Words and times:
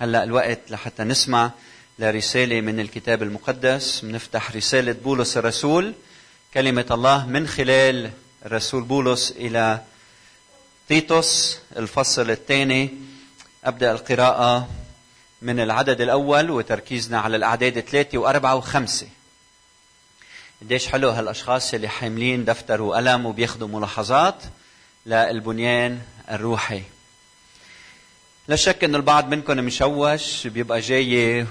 هلا 0.00 0.24
الوقت 0.24 0.58
لحتى 0.70 1.04
نسمع 1.04 1.50
لرسالة 1.98 2.60
من 2.60 2.80
الكتاب 2.80 3.22
المقدس. 3.22 4.00
بنفتح 4.00 4.56
رسالة 4.56 4.92
بولس 4.92 5.36
الرسول 5.36 5.94
كلمة 6.54 6.86
الله 6.90 7.26
من 7.26 7.48
خلال 7.48 8.10
الرسول 8.46 8.82
بولس 8.82 9.30
إلى 9.30 9.82
تيتوس 10.88 11.58
الفصل 11.76 12.30
الثاني. 12.30 12.90
أبدأ 13.64 13.92
القراءة 13.92 14.68
من 15.42 15.60
العدد 15.60 16.00
الأول 16.00 16.50
وتركيزنا 16.50 17.20
على 17.20 17.36
الأعداد 17.36 17.80
ثلاثة 17.80 18.18
وأربعة 18.18 18.54
وخمسة. 18.56 19.06
قديش 20.62 20.88
حلو 20.88 21.10
هالأشخاص 21.10 21.74
اللي 21.74 21.88
حاملين 21.88 22.44
دفتر 22.44 22.82
وقلم 22.82 23.26
وبياخذوا 23.26 23.68
ملاحظات 23.68 24.42
للبنيان 25.06 26.00
الروحي. 26.30 26.82
لا 28.48 28.56
شك 28.56 28.84
ان 28.84 28.94
البعض 28.94 29.28
منكم 29.28 29.56
مشوش 29.56 30.46
بيبقى 30.46 30.80
جاي 30.80 31.46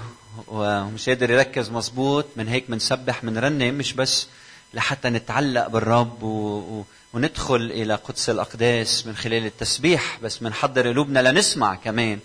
ومش 0.48 1.08
قادر 1.08 1.30
يركز 1.30 1.70
مزبوط 1.70 2.26
من 2.36 2.48
هيك 2.48 2.64
بنسبح 2.70 3.24
بنرنم 3.24 3.74
مش 3.74 3.92
بس 3.92 4.26
لحتى 4.74 5.08
نتعلق 5.08 5.66
بالرب 5.66 6.22
و... 6.22 6.56
و... 6.58 6.84
وندخل 7.12 7.56
إلى 7.56 7.94
قدس 7.94 8.30
الأقداس 8.30 9.06
من 9.06 9.16
خلال 9.16 9.46
التسبيح 9.46 10.18
بس 10.22 10.38
بنحضر 10.38 10.88
قلوبنا 10.88 11.30
لنسمع 11.30 11.74
كمان 11.74 12.18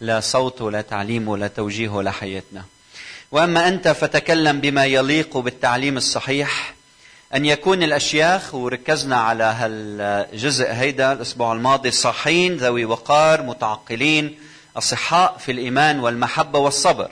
لصوته 0.00 0.70
لتعليمه 0.70 1.36
لتوجيهه 1.38 2.02
لحياتنا 2.02 2.64
وأما 3.32 3.68
أنت 3.68 3.88
فتكلم 3.88 4.60
بما 4.60 4.84
يليق 4.84 5.36
بالتعليم 5.38 5.96
الصحيح 5.96 6.74
أن 7.34 7.46
يكون 7.46 7.82
الأشياخ 7.82 8.54
وركزنا 8.54 9.16
على 9.16 9.44
هالجزء 9.44 10.72
هيدا 10.72 11.12
الأسبوع 11.12 11.52
الماضي 11.52 11.90
صاحين 11.90 12.56
ذوي 12.56 12.84
وقار 12.84 13.42
متعقلين 13.42 14.38
أصحاء 14.76 15.36
في 15.38 15.52
الإيمان 15.52 16.00
والمحبة 16.00 16.58
والصبر. 16.58 17.10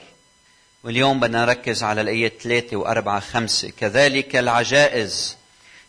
واليوم 0.84 1.20
بدنا 1.20 1.44
نركز 1.44 1.82
على 1.82 2.00
الآية 2.00 2.32
3 2.42 2.84
و4 2.84 3.08
5 3.22 3.70
كذلك 3.70 4.36
العجائز 4.36 5.36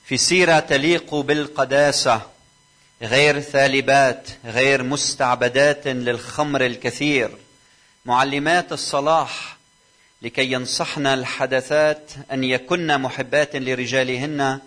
في 0.05 0.17
سيرة 0.17 0.59
تليق 0.59 1.15
بالقداسة 1.15 2.21
غير 3.01 3.39
ثالبات 3.39 4.27
غير 4.45 4.83
مستعبدات 4.83 5.87
للخمر 5.87 6.65
الكثير 6.65 7.31
معلمات 8.05 8.71
الصلاح 8.71 9.54
لكي 10.25 10.51
ينصحن 10.51 11.07
الحدثات 11.07 12.11
أن 12.31 12.43
يكن 12.43 13.01
محبات 13.01 13.55
لرجالهن 13.55 14.59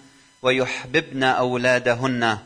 ويحببن 0.43 1.23
أولادهن 1.23 2.39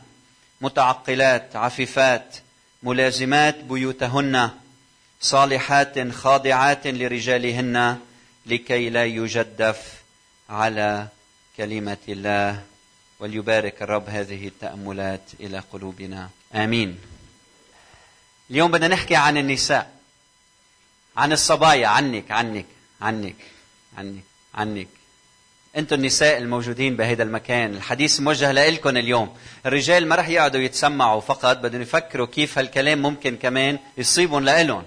متعقلات 0.61 1.55
عفيفات 1.55 2.35
ملازمات 2.83 3.63
بيوتهن 3.63 4.49
صالحات 5.21 6.11
خاضعات 6.11 6.87
لرجالهن 6.87 7.97
لكي 8.45 8.89
لا 8.89 9.05
يجدف 9.05 9.93
على 10.49 11.07
كلمة 11.57 11.97
الله 12.09 12.61
وليبارك 13.19 13.81
الرب 13.81 14.09
هذه 14.09 14.47
التأملات 14.47 15.21
إلى 15.39 15.59
قلوبنا. 15.59 16.29
آمين. 16.55 16.99
اليوم 18.49 18.71
بدنا 18.71 18.87
نحكي 18.87 19.15
عن 19.15 19.37
النساء 19.37 19.93
عن 21.17 21.31
الصبايا 21.31 21.87
عنك 21.87 22.31
عنك. 22.31 22.65
عنك 23.01 23.35
عنك 23.97 24.23
عنك. 24.55 24.87
أنتم 25.77 25.95
النساء 25.95 26.37
الموجودين 26.37 26.95
بهذا 26.95 27.23
المكان. 27.23 27.73
الحديث 27.73 28.19
موجه 28.19 28.51
لكم 28.51 28.97
اليوم. 28.97 29.37
الرجال 29.65 30.07
ما 30.07 30.15
رح 30.15 30.27
يقعدوا 30.27 30.61
يتسمعوا 30.61 31.21
فقط 31.21 31.57
بدهم 31.57 31.81
يفكروا 31.81 32.27
كيف 32.27 32.57
هالكلام 32.57 33.01
ممكن 33.01 33.37
كمان 33.37 33.79
يصيبهم 33.97 34.43
لإلهم. 34.43 34.83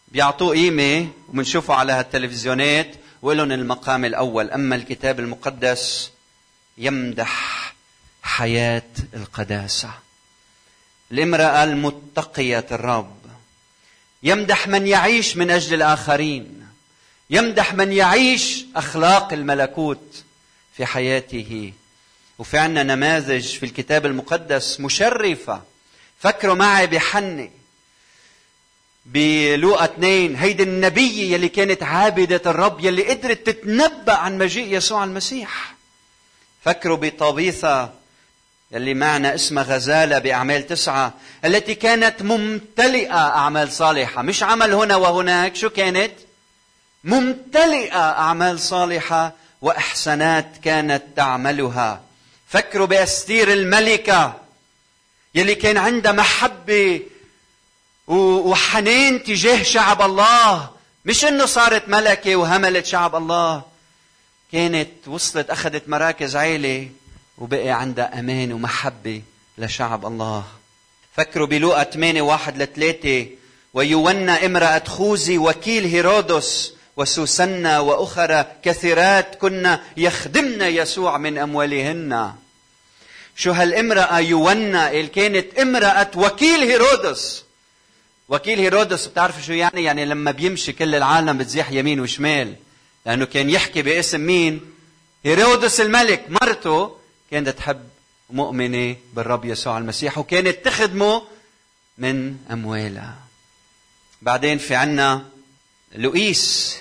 بيعطوه 0.09 0.55
قيمة 0.55 1.09
وبنشوفه 1.29 1.75
على 1.75 1.93
هالتلفزيونات 1.93 2.95
ولهم 3.23 3.53
المقام 3.53 4.05
الأول 4.05 4.51
أما 4.51 4.77
الكتاب 4.77 5.21
المقدس 5.21 6.11
يمدح 6.79 7.75
حياة 8.23 8.83
القداسة. 9.15 9.91
الامرأة 11.13 11.65
المتقية 11.65 12.67
الرب 12.73 13.17
يمدح 14.23 14.69
من 14.69 14.87
يعيش 14.87 15.37
من 15.37 15.51
أجل 15.51 15.75
الآخرين 15.75 16.67
يمدح 17.31 17.75
من 17.75 17.93
يعيش 17.93 18.65
أخلاق 18.77 19.33
الملكوت 19.33 20.25
في 20.77 20.87
حياته 20.87 21.73
وفي 22.39 22.59
عنا 22.59 22.83
نماذج 22.83 23.59
في 23.59 23.67
الكتاب 23.67 24.07
المقدس 24.07 24.81
مشرفة. 24.81 25.63
فكروا 26.19 26.55
معي 26.55 26.87
بحنة 26.87 27.51
بلوقا 29.07 29.85
اثنين 29.85 30.37
هيدي 30.37 30.63
النبية 30.63 31.33
يلي 31.33 31.49
كانت 31.49 31.83
عابدة 31.83 32.43
الرب 32.47 32.81
يلي 32.81 33.03
قدرت 33.11 33.47
تتنبأ 33.47 34.13
عن 34.13 34.39
مجيء 34.39 34.77
يسوع 34.77 35.05
المسيح. 35.05 35.75
فكروا 36.65 36.97
بطبيثة 36.97 37.93
يلي 38.71 38.95
معنا 38.95 39.35
اسمها 39.35 39.65
غزالة 39.65 40.19
بأعمال 40.19 40.67
تسعة 40.67 41.15
التي 41.45 41.75
كانت 41.75 42.23
ممتلئة 42.23 43.29
أعمال 43.29 43.73
صالحة. 43.73 44.23
مش 44.23 44.43
عمل 44.43 44.75
هنا 44.75 44.97
وهناك 44.97 45.57
شو 45.57 45.71
كانت؟ 45.71 46.13
ممتلئة 47.05 48.11
أعمال 48.11 48.61
صالحة 48.61 49.33
وإحسانات 49.61 50.47
كانت 50.65 51.03
تعملها. 51.17 52.01
فكروا 52.53 52.87
باستير 52.87 53.53
الملكه 53.53 54.35
يلي 55.35 55.55
كان 55.55 55.77
عندها 55.77 56.13
محبة 56.13 57.01
وحنين 58.09 59.23
تجاه 59.23 59.63
شعب 59.63 60.03
الله. 60.03 60.71
مش 61.05 61.25
إنه 61.25 61.47
صارت 61.47 61.89
ملكة 61.89 62.37
وهملت 62.37 62.87
شعب 62.87 63.17
الله. 63.17 63.63
كانت 64.53 64.89
وصلت 65.07 65.51
أخذت 65.51 65.89
مراكز 65.89 66.37
عيلة 66.37 66.89
وبقي 67.39 67.69
عندها 67.71 68.19
أمان 68.19 68.53
ومحبة 68.53 69.23
لشعب 69.59 70.07
الله. 70.07 70.45
فكروا 71.17 71.47
بلوقا 71.47 71.85
8 71.85 72.23
1 72.23 72.63
ل 72.63 72.67
3 72.67 73.27
ويونا 73.75 74.47
امرأة 74.47 74.83
خوذي 74.89 75.39
وكيل 75.39 75.85
هيرودس 75.85 76.75
وسوسنة 76.97 77.81
وأخرى 77.81 78.45
كثيرات 78.63 79.35
كنا 79.35 79.83
يخدمن 79.97 80.63
يسوع 80.63 81.19
من 81.19 81.39
أموالهن. 81.39 82.33
شو 83.37 83.51
هالامرأة 83.51 84.19
يونا 84.19 84.91
اللي 84.91 85.07
كانت 85.07 85.59
امرأة 85.59 86.11
وكيل 86.17 86.61
هيرودس. 86.61 87.45
وكيل 88.29 88.59
هيرودس 88.59 89.07
بتعرفوا 89.07 89.43
شو 89.43 89.53
يعني؟ 89.53 89.85
يعني 89.85 90.05
لما 90.05 90.31
بيمشي 90.31 90.73
كل 90.73 90.95
العالم 90.95 91.39
بتزيح 91.39 91.71
يمين 91.71 92.01
وشمال. 92.01 92.55
لأنه 93.07 93.25
كان 93.25 93.51
يحكي 93.51 93.83
باسم 93.83 94.21
مين؟ 94.21 94.61
هيرودس 95.25 95.81
الملك. 95.81 96.25
مرته 96.29 96.97
كانت 97.31 97.49
تحب 97.49 97.81
مؤمنة 98.31 98.97
بالرب 99.15 99.45
يسوع 99.45 99.79
المسيح 99.79 100.19
وكانت 100.19 100.65
تخدمه 100.65 101.23
من 101.99 102.37
أموالها. 102.51 103.15
بعدين 104.23 104.59
في 104.59 104.75
عنا 104.75 105.25
لؤيس 105.95 106.77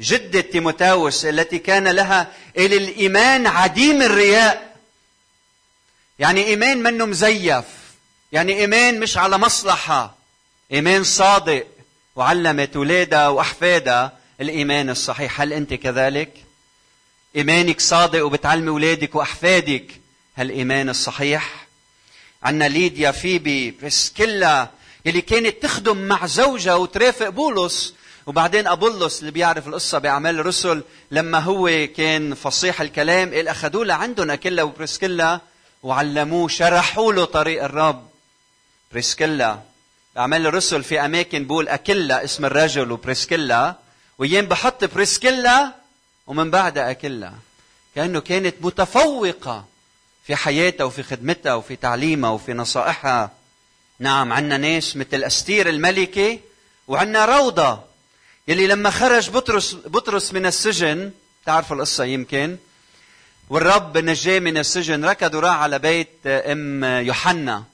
جدة 0.00 0.40
تيموتاوس 0.40 1.24
التي 1.24 1.58
كان 1.58 1.88
لها 1.88 2.32
إلى 2.56 2.76
الإيمان 2.76 3.46
عديم 3.46 4.02
الرياء. 4.02 4.69
يعني 6.20 6.44
إيمان 6.44 6.82
منه 6.82 7.06
مزيف. 7.06 7.64
يعني 8.32 8.52
إيمان 8.52 9.00
مش 9.00 9.16
على 9.16 9.38
مصلحة. 9.38 10.16
إيمان 10.72 11.04
صادق. 11.04 11.66
وعلمت 12.16 12.76
أولادها 12.76 13.28
وأحفادها 13.28 14.12
الإيمان 14.40 14.90
الصحيح. 14.90 15.40
هل 15.40 15.52
أنت 15.52 15.74
كذلك؟ 15.74 16.44
إيمانك 17.36 17.80
صادق 17.80 18.24
وبتعلمي 18.24 18.68
أولادك 18.68 19.14
وأحفادك. 19.14 19.86
هالإيمان 20.36 20.88
الصحيح؟ 20.88 21.66
عنا 22.42 22.68
ليديا 22.68 23.10
فيبي 23.10 23.70
بريسكيلا 23.70 24.70
يلي 25.04 25.20
كانت 25.20 25.62
تخدم 25.62 25.96
مع 25.96 26.26
زوجها 26.26 26.74
وترافق 26.74 27.28
بولس. 27.28 27.94
وبعدين 28.26 28.66
أبولس 28.66 29.20
اللي 29.20 29.30
بيعرف 29.30 29.68
القصة 29.68 29.98
بأعمال 29.98 30.40
الرسل 30.40 30.82
لما 31.10 31.38
هو 31.38 31.88
كان 31.96 32.34
فصيح 32.34 32.80
الكلام 32.80 33.34
قال 33.34 33.48
أخذوه 33.48 33.84
لعندهم 33.84 34.30
أكيلا 34.30 34.62
وبريسكيلا. 34.62 35.40
وعلموه 35.82 36.48
شرحوا 36.48 37.12
له 37.12 37.24
طريق 37.24 37.64
الرب. 37.64 38.08
بريسكيلا. 38.92 39.60
بأعمال 40.14 40.46
الرسل 40.46 40.84
في 40.84 41.04
أماكن 41.04 41.46
بقول 41.46 41.68
أكيلا 41.68 42.24
اسم 42.24 42.44
الرجل 42.44 42.92
وبريسكيلا. 42.92 43.74
وأيام 44.18 44.46
بحط 44.46 44.84
بريسكيلا؟ 44.84 45.74
ومن 46.26 46.50
بعدها 46.50 46.90
أكيلا. 46.90 47.32
كأنه 47.94 48.20
كانت 48.20 48.54
متفوقة 48.60 49.64
في 50.26 50.36
حياتها 50.36 50.84
وفي 50.84 51.02
خدمتها 51.02 51.54
وفي 51.54 51.76
تعليمها 51.76 52.30
وفي 52.30 52.52
نصائحها. 52.52 53.30
نعم 53.98 54.32
عنا 54.32 54.56
ناس 54.56 54.96
مثل 54.96 55.24
أستير 55.24 55.68
الملكة 55.68 56.38
وعنا 56.88 57.24
روضة. 57.24 57.80
يلي 58.48 58.66
لما 58.66 58.90
خرج 58.90 59.30
بطرس 59.30 59.76
بطرس 59.86 60.32
من 60.32 60.46
السجن 60.46 61.12
تعرفوا 61.46 61.76
القصة 61.76 62.04
يمكن؟ 62.04 62.56
والرب 63.50 63.98
نجاه 63.98 64.38
من 64.38 64.58
السجن. 64.58 65.04
ركض 65.04 65.34
وراح 65.34 65.56
على 65.56 65.78
بيت 65.78 66.08
أم 66.26 66.84
يوحنا. 66.84 67.64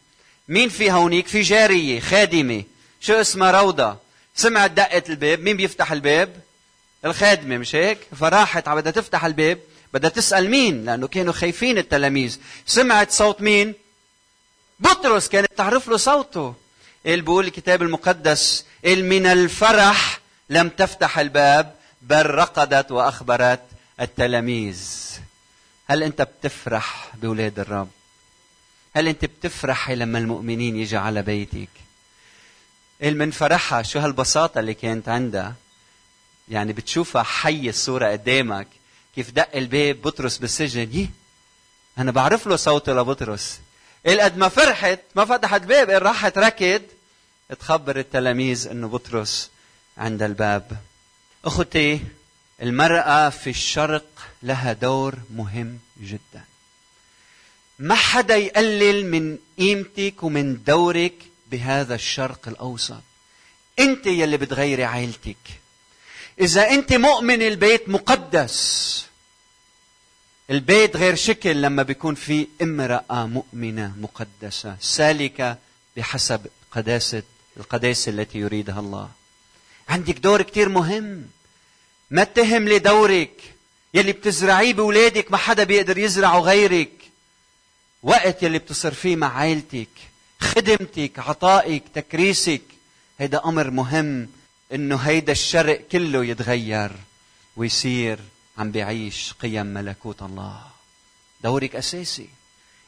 مين 0.48 0.68
في 0.68 0.92
هونيك؟ 0.92 1.26
في 1.26 1.42
جارية 1.42 2.00
خادمة. 2.00 2.64
شو 3.00 3.12
اسمها؟ 3.12 3.50
روضة. 3.50 3.96
سمعت 4.34 4.70
دقة 4.70 5.02
الباب. 5.08 5.40
مين 5.40 5.56
بيفتح 5.56 5.92
الباب؟ 5.92 6.40
الخادمة 7.04 7.58
مش 7.58 7.74
هيك؟ 7.74 7.98
فراحت 8.20 8.68
بدها 8.68 8.92
تفتح 8.92 9.24
الباب. 9.24 9.58
بدها 9.94 10.10
تسأل 10.10 10.50
مين؟ 10.50 10.84
لأنه 10.84 11.08
كانوا 11.08 11.32
خايفين 11.32 11.78
التلاميذ. 11.78 12.38
سمعت 12.66 13.10
صوت 13.10 13.40
مين؟ 13.40 13.74
بطرس 14.80 15.28
كانت 15.28 15.48
تعرف 15.56 15.88
له 15.88 15.96
صوته. 15.96 16.54
قال 17.06 17.20
بيقول 17.20 17.46
الكتاب 17.46 17.82
المقدس 17.82 18.64
قال 18.84 19.04
من 19.04 19.26
الفرح 19.26 20.20
لم 20.50 20.68
تفتح 20.68 21.18
الباب 21.18 21.74
بل 22.02 22.26
رقدت 22.26 22.90
وأخبرت 22.90 23.62
التلاميذ. 24.00 25.05
هل 25.88 26.02
انت 26.02 26.22
بتفرح 26.22 27.12
باولاد 27.16 27.58
الرب؟ 27.58 27.88
هل 28.96 29.08
انت 29.08 29.24
بتفرحي 29.24 29.94
لما 29.94 30.18
المؤمنين 30.18 30.76
يجي 30.76 30.96
على 30.96 31.22
بيتك؟ 31.22 31.68
قال 33.02 33.18
من 33.18 33.30
فرحها 33.30 33.82
شو 33.82 33.98
هالبساطة 33.98 34.58
اللي 34.58 34.74
كانت 34.74 35.08
عندها؟ 35.08 35.54
يعني 36.48 36.72
بتشوفها 36.72 37.22
حي 37.22 37.68
الصورة 37.68 38.06
قدامك 38.06 38.68
كيف 39.14 39.30
دق 39.30 39.56
الباب 39.56 40.02
بطرس 40.02 40.38
بالسجن 40.38 40.88
يي 40.92 41.10
أنا 41.98 42.12
بعرف 42.12 42.46
له 42.46 42.56
صوته 42.56 42.92
لبطرس. 42.92 43.60
قال 44.06 44.20
قد 44.20 44.36
ما 44.36 44.48
فرحت 44.48 45.00
ما 45.14 45.24
فتحت 45.24 45.60
باب 45.60 45.90
قال 45.90 46.02
راحت 46.02 46.38
ركض. 46.38 46.82
تخبر 47.58 47.98
التلاميذ 47.98 48.68
إنه 48.68 48.88
بطرس 48.88 49.50
عند 49.98 50.22
الباب. 50.22 50.76
أخوتي 51.44 52.00
المرأة 52.62 53.28
في 53.30 53.50
الشرق 53.50 54.06
لها 54.42 54.72
دور 54.72 55.18
مهم 55.34 55.78
جدا. 56.02 56.44
ما 57.78 57.94
حدا 57.94 58.36
يقلل 58.36 59.10
من 59.10 59.38
قيمتك 59.58 60.22
ومن 60.22 60.62
دورك 60.64 61.14
بهذا 61.50 61.94
الشرق 61.94 62.48
الأوسط. 62.48 63.02
أنت 63.78 64.06
يلي 64.06 64.36
بتغيري 64.36 64.84
عائلتك 64.84 65.36
إذا 66.40 66.70
أنت 66.70 66.92
مؤمن 66.92 67.42
البيت 67.42 67.88
مقدس 67.88 69.06
البيت 70.50 70.96
غير 70.96 71.14
شكل 71.14 71.62
لما 71.62 71.82
بيكون 71.82 72.14
في 72.14 72.46
امرأة 72.62 73.26
مؤمنة 73.26 73.94
مقدسة 73.98 74.76
سالكة 74.80 75.58
بحسب 75.96 76.46
قداسه 76.70 77.22
القداسة 77.56 78.10
التي 78.10 78.38
يريدها 78.38 78.80
الله. 78.80 79.10
عندك 79.88 80.18
دور 80.18 80.42
كتير 80.42 80.68
مهم. 80.68 81.26
ما 82.10 82.22
اتهم 82.22 82.76
دورك 82.76 83.54
يلي 83.94 84.12
بتزرعيه 84.12 84.74
بولادك 84.74 85.32
ما 85.32 85.36
حدا 85.36 85.64
بيقدر 85.64 85.98
يزرعه 85.98 86.38
غيرك. 86.38 86.92
وقت 88.02 88.42
يلي 88.42 88.58
بتصرفيه 88.58 89.16
مع 89.16 89.36
عائلتك 89.38 89.88
خدمتك 90.40 91.18
عطائك 91.18 91.82
تكريسك 91.94 92.62
هيدا 93.18 93.44
أمر 93.44 93.70
مهم 93.70 94.28
إنه 94.72 94.96
هيدا 94.96 95.32
الشرق 95.32 95.80
كله 95.92 96.24
يتغير 96.24 96.92
ويصير 97.56 98.18
عم 98.58 98.70
بيعيش 98.70 99.32
قيم 99.32 99.66
ملكوت 99.66 100.22
الله. 100.22 100.62
دورك 101.44 101.76
أساسي. 101.76 102.28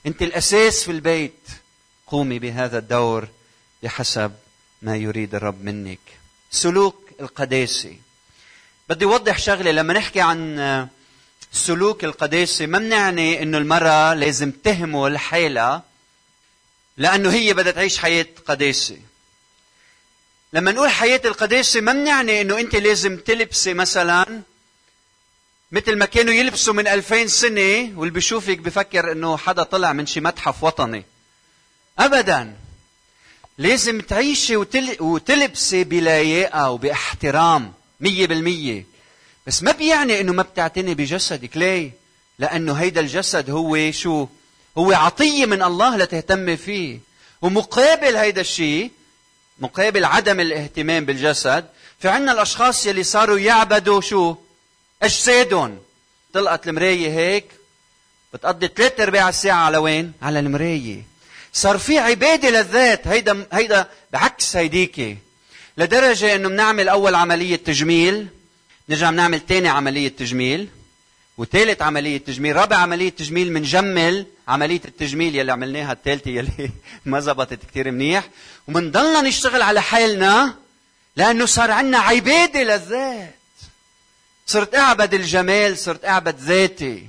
أنت 0.06 0.22
الأساس 0.22 0.84
في 0.84 0.92
البيت. 0.92 1.48
قومي 2.06 2.38
بهذا 2.38 2.78
الدور 2.78 3.28
بحسب 3.82 4.32
ما 4.82 4.96
يريد 4.96 5.34
الرب 5.34 5.64
منك. 5.64 5.98
سلوك 6.50 7.10
القداسه 7.20 7.96
بدي 8.88 9.04
اوضح 9.04 9.38
شغلة. 9.38 9.70
لما 9.70 9.94
نحكي 9.94 10.20
عن 10.20 10.88
سلوك 11.52 12.04
القداسه 12.04 12.66
ما 12.66 12.78
بنعني 12.78 13.42
إنه 13.42 13.58
المرأة 13.58 14.14
لازم 14.14 14.50
تهمل 14.50 15.18
حالها 15.18 15.82
لأنه 16.96 17.30
هي 17.30 17.54
بدها 17.54 17.72
تعيش 17.72 17.98
حياة 17.98 18.26
قداسه 18.46 18.98
لما 20.52 20.72
نقول 20.72 20.88
حياة 20.88 21.20
القداسه 21.24 21.80
ما 21.80 21.92
بنعني 21.92 22.40
إنه 22.40 22.60
أنت 22.60 22.76
لازم 22.76 23.16
تلبسي 23.16 23.74
مثلا 23.74 24.42
مثل 25.72 25.96
ما 25.96 26.04
كانوا 26.04 26.34
يلبسوا 26.34 26.74
من 26.74 26.86
ألفين 26.88 27.28
سنة 27.28 27.92
واللي 27.96 28.14
بيشوفك 28.14 28.58
بفكر 28.58 29.12
إنه 29.12 29.36
حدا 29.36 29.62
طلع 29.62 29.92
من 29.92 30.06
شي 30.06 30.20
متحف 30.20 30.64
وطني. 30.64 31.04
ابدا. 31.98 32.56
لازم 33.58 34.00
تعيشي 34.00 34.56
وتل... 34.56 34.96
وتلبسي 35.00 35.84
بلايقة 35.84 36.70
وباحترام. 36.70 37.72
مية 38.00 38.26
بالمية. 38.26 38.86
بس 39.46 39.62
ما 39.62 39.72
بيعني 39.72 40.20
إنه 40.20 40.32
ما 40.32 40.42
بتعتني 40.42 40.94
بجسدك 40.94 41.56
ليه 41.56 41.90
لأنه 42.38 42.72
هيدا 42.72 43.00
الجسد 43.00 43.50
هو 43.50 43.90
شو؟ 43.90 44.26
هو 44.78 44.92
عطية 44.92 45.46
من 45.46 45.62
الله 45.62 45.96
لتهتمي 45.96 46.56
فيه. 46.56 46.98
ومقابل 47.42 48.16
هيدا 48.16 48.40
الشيء 48.40 48.90
مقابل 49.58 50.04
عدم 50.04 50.40
الاهتمام 50.40 51.04
بالجسد 51.04 51.64
في 52.00 52.08
عنا 52.08 52.32
الأشخاص 52.32 52.86
يلي 52.86 53.02
صاروا 53.02 53.38
يعبدوا 53.38 54.00
شو؟ 54.00 54.36
أجسادهم. 55.02 55.78
طلقت 56.32 56.68
المراية 56.68 57.10
هيك 57.10 57.44
بتقضي 58.34 58.68
ثلاث 58.76 59.00
أرباع 59.00 59.28
الساعة 59.28 59.64
على 59.64 59.78
وين؟ 59.78 60.12
على 60.22 60.38
المراية. 60.38 61.02
صار 61.52 61.78
في 61.78 61.98
عبادة 61.98 62.50
للذات. 62.50 63.06
هيدا 63.06 63.46
هيدا 63.52 63.88
بعكس 64.12 64.56
هيديكي. 64.56 65.16
لدرجة 65.78 66.34
إنه 66.34 66.48
بنعمل 66.48 66.88
أول 66.88 67.14
عملية 67.14 67.56
تجميل 67.56 68.26
نرجع 68.88 69.10
بنعمل 69.10 69.40
ثاني 69.48 69.68
عملية 69.68 70.08
تجميل 70.08 70.68
وثالث 71.38 71.82
عملية 71.82 72.18
تجميل، 72.18 72.56
رابع 72.56 72.76
عملية 72.76 73.08
تجميل 73.08 73.48
بنجمل 73.48 74.26
عملية 74.48 74.80
التجميل 74.84 75.36
يلي 75.36 75.52
عملناها 75.52 75.92
الثالثة 75.92 76.30
يلي 76.30 76.70
ما 77.06 77.20
زبطت 77.20 77.58
كثير 77.70 77.90
منيح، 77.90 78.28
وبنضلنا 78.68 79.20
نشتغل 79.20 79.62
على 79.62 79.82
حالنا 79.82 80.54
لأنه 81.16 81.46
صار 81.46 81.70
عندنا 81.70 81.98
عبادة 81.98 82.62
للذات. 82.62 83.34
صرت 84.46 84.74
أعبد 84.74 85.14
الجمال، 85.14 85.78
صرت 85.78 86.04
أعبد 86.04 86.38
ذاتي. 86.40 87.06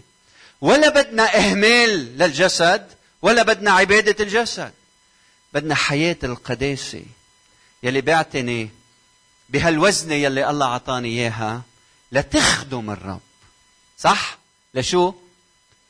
ولا 0.61 0.89
بدنا 0.89 1.37
إهمال 1.37 2.17
للجسد، 2.17 2.87
ولا 3.21 3.43
بدنا 3.43 3.71
عبادة 3.71 4.23
الجسد. 4.23 4.71
بدنا 5.53 5.75
حياة 5.75 6.17
القداسة 6.23 7.03
يلي 7.83 8.01
بيعتني 8.01 8.69
بهالوزنة 9.49 10.13
يلي 10.13 10.49
الله 10.49 10.65
عطاني 10.65 11.07
إياها 11.09 11.61
لتخدم 12.11 12.89
الرب 12.91 13.21
صح؟ 13.97 14.37
لشو؟ 14.73 15.13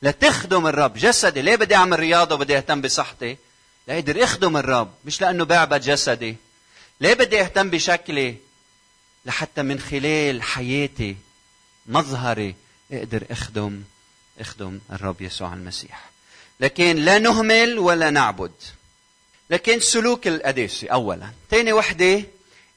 لتخدم 0.02 0.66
الرب 0.66 0.94
جسدي 0.94 1.42
ليه 1.42 1.56
بدي 1.56 1.74
أعمل 1.74 2.00
رياضة 2.00 2.34
وبدي 2.34 2.56
أهتم 2.56 2.80
بصحتي؟ 2.80 3.36
لأقدر 3.86 4.24
أخدم 4.24 4.56
الرب 4.56 4.90
مش 5.04 5.20
لأنه 5.20 5.44
بعبد 5.44 5.80
جسدي 5.80 6.36
ليه 7.00 7.14
بدي 7.14 7.40
أهتم 7.40 7.70
بشكلي؟ 7.70 8.36
لحتى 9.24 9.62
من 9.62 9.80
خلال 9.80 10.42
حياتي 10.42 11.16
مظهري 11.86 12.54
أقدر 12.92 13.24
أخدم 13.30 13.82
أخدم 14.40 14.80
الرب 14.92 15.22
يسوع 15.22 15.52
المسيح 15.52 16.10
لكن 16.60 16.96
لا 16.96 17.18
نهمل 17.18 17.78
ولا 17.78 18.10
نعبد 18.10 18.52
لكن 19.50 19.80
سلوك 19.80 20.26
القداسة 20.26 20.88
أولا. 20.88 21.26
ثاني 21.50 21.72
وحدة 21.72 22.22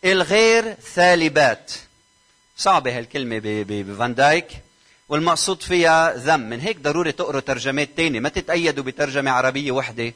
الغير 0.06 0.74
ثالبات. 0.74 1.72
صعبة 2.58 2.98
هالكلمة 2.98 3.42
بفان 3.44 4.16
دايك. 4.16 4.48
والمقصود 5.10 5.62
فيها 5.62 6.14
ذم. 6.18 6.40
من 6.40 6.60
هيك 6.60 6.80
ضروري 6.80 7.12
تقروا 7.12 7.42
ترجمات 7.42 7.90
تانية. 7.98 8.20
ما 8.20 8.30
تتأيدوا 8.30 8.84
بترجمة 8.84 9.32
عربية 9.32 9.72
وحدة. 9.72 10.14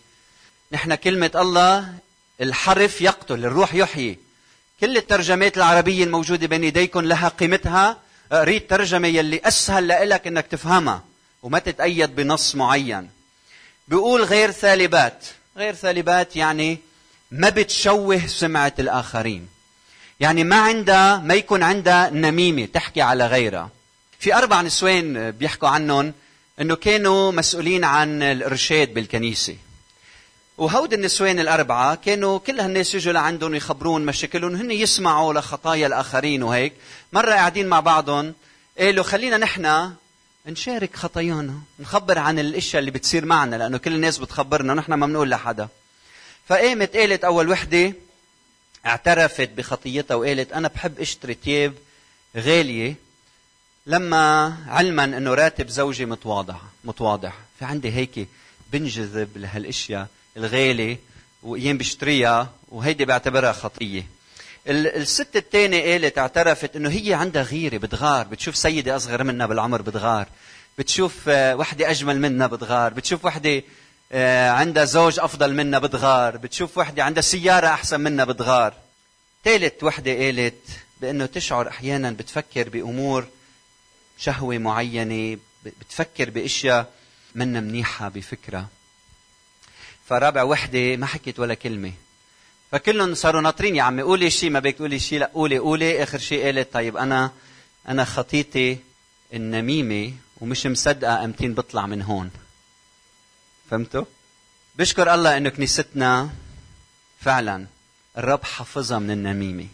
نحن 0.72 0.96
كلمة 0.96 1.32
الله 1.36 1.94
الحرف 2.42 3.02
يقتل 3.02 3.46
الروح 3.46 3.74
يحيي. 3.74 4.18
كل 4.82 4.98
الترجمات 4.98 5.58
العربية 5.58 6.04
الموجودة 6.04 6.48
بين 6.48 6.64
يديكم 6.64 7.00
لها 7.00 7.28
قيمتها. 7.28 7.98
قريت 8.32 8.70
ترجمة 8.70 9.08
يلي 9.08 9.42
أسهل 9.44 10.10
لك 10.10 10.28
إنك 10.28 10.48
تفهمها. 10.48 11.04
وما 11.44 11.60
تتأيد 11.60 12.16
بنص 12.16 12.56
معين. 12.56 13.10
بيقول 13.88 14.24
غير 14.24 14.52
ثالبات. 14.52 15.26
غير 15.58 15.76
ثالبات 15.76 16.36
يعني 16.36 16.80
ما 17.32 17.50
بتشوه 17.50 18.28
سمعة 18.28 18.74
الآخرين. 18.80 19.48
يعني 20.20 20.44
ما 20.44 20.56
عندها 20.56 21.18
ما 21.18 21.34
يكون 21.34 21.64
عندها 21.64 22.10
نميمة 22.10 22.66
تحكي 22.66 23.02
على 23.02 23.28
غيرها. 23.28 23.70
في 24.20 24.36
أربع 24.36 24.62
نسوان 24.62 25.32
بيحكوا 25.32 25.68
عنهم 25.70 26.14
أنه 26.62 26.76
كانوا 26.76 27.32
مسؤولين 27.32 27.84
عن 27.84 28.24
الإرشاد 28.24 28.94
بالكنيسة. 28.94 29.56
وهود 30.58 30.94
النسوان 30.94 31.40
الأربعة 31.40 31.96
كانوا 31.96 32.40
كل 32.40 32.60
هالناس 32.60 32.96
يجوا 32.96 33.14
لعندهم 33.14 33.56
يخبرون 33.56 34.06
مشاكلهم 34.06 34.56
هن 34.56 34.72
يسمعوا 34.72 35.34
لخطايا 35.34 35.88
الآخرين 35.88 36.44
وهيك. 36.44 36.74
مرة 37.14 37.32
قاعدين 37.32 37.68
مع 37.68 37.80
بعضهم 37.80 38.34
قالوا 38.80 39.04
خلينا 39.04 39.38
نحن 39.38 39.92
نشارك 40.52 40.96
خطايانا. 40.96 41.60
نخبر 41.80 42.20
عن 42.20 42.40
الأشياء 42.40 42.80
اللي 42.80 42.92
بتصير 42.92 43.26
معنا 43.26 43.56
لأنه 43.56 43.78
كل 43.78 43.94
الناس 43.94 44.18
بتخبرنا 44.18 44.74
ونحن 44.74 44.94
ما 44.94 45.06
بنقول 45.06 45.30
لحدا. 45.30 45.68
فقامت 46.48 46.98
قالت 46.98 47.24
أول 47.24 47.50
وحدة 47.50 47.94
اعترفت 48.86 49.50
بخطيتها 49.50 50.16
وقالت 50.16 50.52
أنا 50.52 50.68
بحب 50.68 51.00
أشتري 51.00 51.38
ثياب 51.44 51.74
غالية 52.38 52.96
لما 53.86 54.58
علما 54.68 55.04
إنه 55.04 55.34
راتب 55.34 55.70
زوجي 55.70 56.06
متواضع 56.06 56.56
متواضع. 56.84 57.32
في 57.60 57.66
عندي 57.66 57.92
هيك 57.92 58.28
بنجذب 58.72 59.38
لهالأشياء 59.38 60.08
الغالي 60.38 60.98
وأيام 61.44 61.78
بشتريها 61.78 62.54
وهيدي 62.70 63.06
بعتبرها 63.06 63.52
خطية. 63.52 64.17
الست 64.70 65.36
الثانية 65.36 65.92
قالت 65.92 66.18
اعترفت 66.18 66.76
إنه 66.76 66.90
هي 66.90 67.14
عندها 67.14 67.44
غيرة 67.44 67.78
بتغار 67.78 68.28
بتشوف 68.28 68.56
سيدة 68.56 68.96
أصغر 68.96 69.24
منها 69.24 69.46
بالعمر 69.46 69.82
بتغار 69.82 70.28
بتشوف 70.78 71.30
آه، 71.30 71.56
وحدة 71.56 71.92
أجمل 71.92 72.20
منها 72.20 72.48
بتغار 72.48 72.94
بتشوف 72.94 73.26
وحدة 73.26 73.64
آه، 74.12 74.50
عندها 74.50 74.86
زوج 74.86 75.20
أفضل 75.20 75.54
منها 75.54 75.80
بتغار 75.80 76.38
بتشوف 76.38 76.78
وحدة 76.78 77.04
عندها 77.04 77.22
سيارة 77.22 77.68
أحسن 77.68 78.00
منها 78.00 78.26
بتغار. 78.26 78.74
ثالث 79.46 79.84
وحدة 79.84 80.12
قالت 80.12 80.62
بإنه 81.02 81.26
تشعر 81.26 81.68
أحيانا 81.68 82.12
بتفكر 82.12 82.70
بأمور 82.70 83.28
شهوة 84.18 84.58
معينة 84.58 85.38
بتفكر 85.66 86.30
بأشياء 86.30 86.92
منا 87.36 87.60
منيحة 87.60 88.10
بفكرة 88.10 88.68
فرابع 90.08 90.44
وحدة 90.44 90.96
ما 90.96 91.06
حكيت 91.06 91.40
ولا 91.40 91.54
كلمة. 91.54 91.92
فكلهم 92.72 93.16
صاروا 93.16 93.42
ناطرين. 93.42 93.76
يا 93.76 93.84
عمي 93.84 94.02
قولي 94.02 94.30
شيء 94.30 94.50
ما 94.50 94.60
بدك 94.60 94.76
تقولي 94.76 95.00
شيء 95.00 95.20
لا 95.20 95.32
قولي 95.34 95.58
قولي. 95.58 96.04
آخر 96.04 96.18
شيء 96.18 96.46
قالت 96.46 96.74
طيب 96.74 96.98
أنا 96.98 97.32
أنا 97.88 98.06
خطيتي 98.06 98.80
النميمة 99.34 100.14
ومش 100.42 100.66
مصدقة 100.66 101.24
أمتين 101.24 101.54
بطلع 101.54 101.86
من 101.86 102.02
هون. 102.02 102.32
فهمتوا؟ 103.72 104.06
بشكر 104.76 105.14
الله 105.14 105.38
انه 105.38 105.50
كنيستنا 105.50 106.30
فعلا. 107.20 107.68
الرب 108.18 108.44
حفظها 108.44 109.00
من 109.00 109.12
النميمة. 109.12 109.68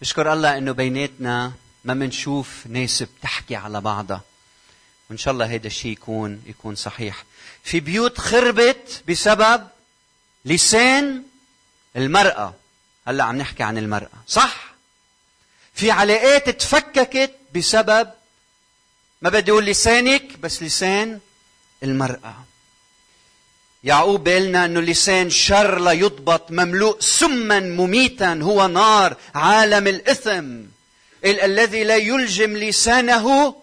بشكر 0.00 0.32
الله 0.32 0.58
إنه 0.58 0.72
بيناتنا 0.72 1.52
ما 1.84 1.94
منشوف 1.94 2.66
ناس 2.66 3.02
بتحكي 3.02 3.56
على 3.56 3.80
بعضها. 3.80 4.20
وإن 5.10 5.18
شاء 5.18 5.34
الله 5.34 5.46
هيدا 5.46 5.66
الشيء 5.66 5.92
يكون 5.92 6.42
يكون 6.46 6.74
صحيح. 6.74 7.24
في 7.62 7.80
بيوت 7.80 8.18
خربت 8.18 9.02
بسبب 9.08 9.66
لسان 10.44 11.22
المرأة. 11.96 12.54
هلا 13.06 13.24
عم 13.24 13.36
نحكي 13.36 13.62
عن 13.62 13.78
المرأة. 13.78 14.08
صح. 14.28 14.74
في 15.74 15.90
علاقات 15.90 16.50
تفككت 16.50 17.30
بسبب 17.54 18.10
ما 19.22 19.30
بدي 19.30 19.50
أقول 19.50 19.64
لسانك 19.64 20.38
بس 20.38 20.62
لسان 20.62 21.20
المرأة. 21.82 22.34
يعقوب 23.84 24.28
قالنا 24.28 24.64
إنه 24.64 24.80
لسان 24.80 25.30
شر 25.30 25.78
لا 25.78 25.92
يضبط 25.92 26.50
مملوء 26.50 27.00
سما 27.00 27.60
مميتا 27.60 28.40
هو 28.42 28.66
نار 28.66 29.16
عالم 29.34 29.86
الإثم. 29.86 30.62
الذي 31.24 31.84
لا 31.84 31.96
يلجم 31.96 32.56
لسانه 32.56 33.56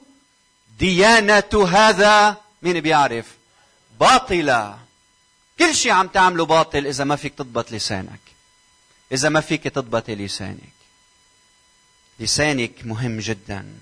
ديانة 0.79 1.67
هذا 1.71 2.37
مين 2.61 2.79
بيعرف؟ 2.79 3.25
باطلة. 3.99 4.79
كل 5.59 5.75
شيء 5.75 5.91
عم 5.91 6.07
تعمله 6.07 6.45
باطل 6.45 6.87
إذا 6.87 7.03
ما 7.03 7.15
فيك 7.15 7.33
تضبط 7.33 7.71
لسانك. 7.71 8.19
إذا 9.11 9.29
ما 9.29 9.41
فيك 9.41 9.63
تضبطي 9.63 10.15
لسانك. 10.15 10.73
لسانك 12.19 12.71
مهم 12.85 13.19
جدا. 13.19 13.73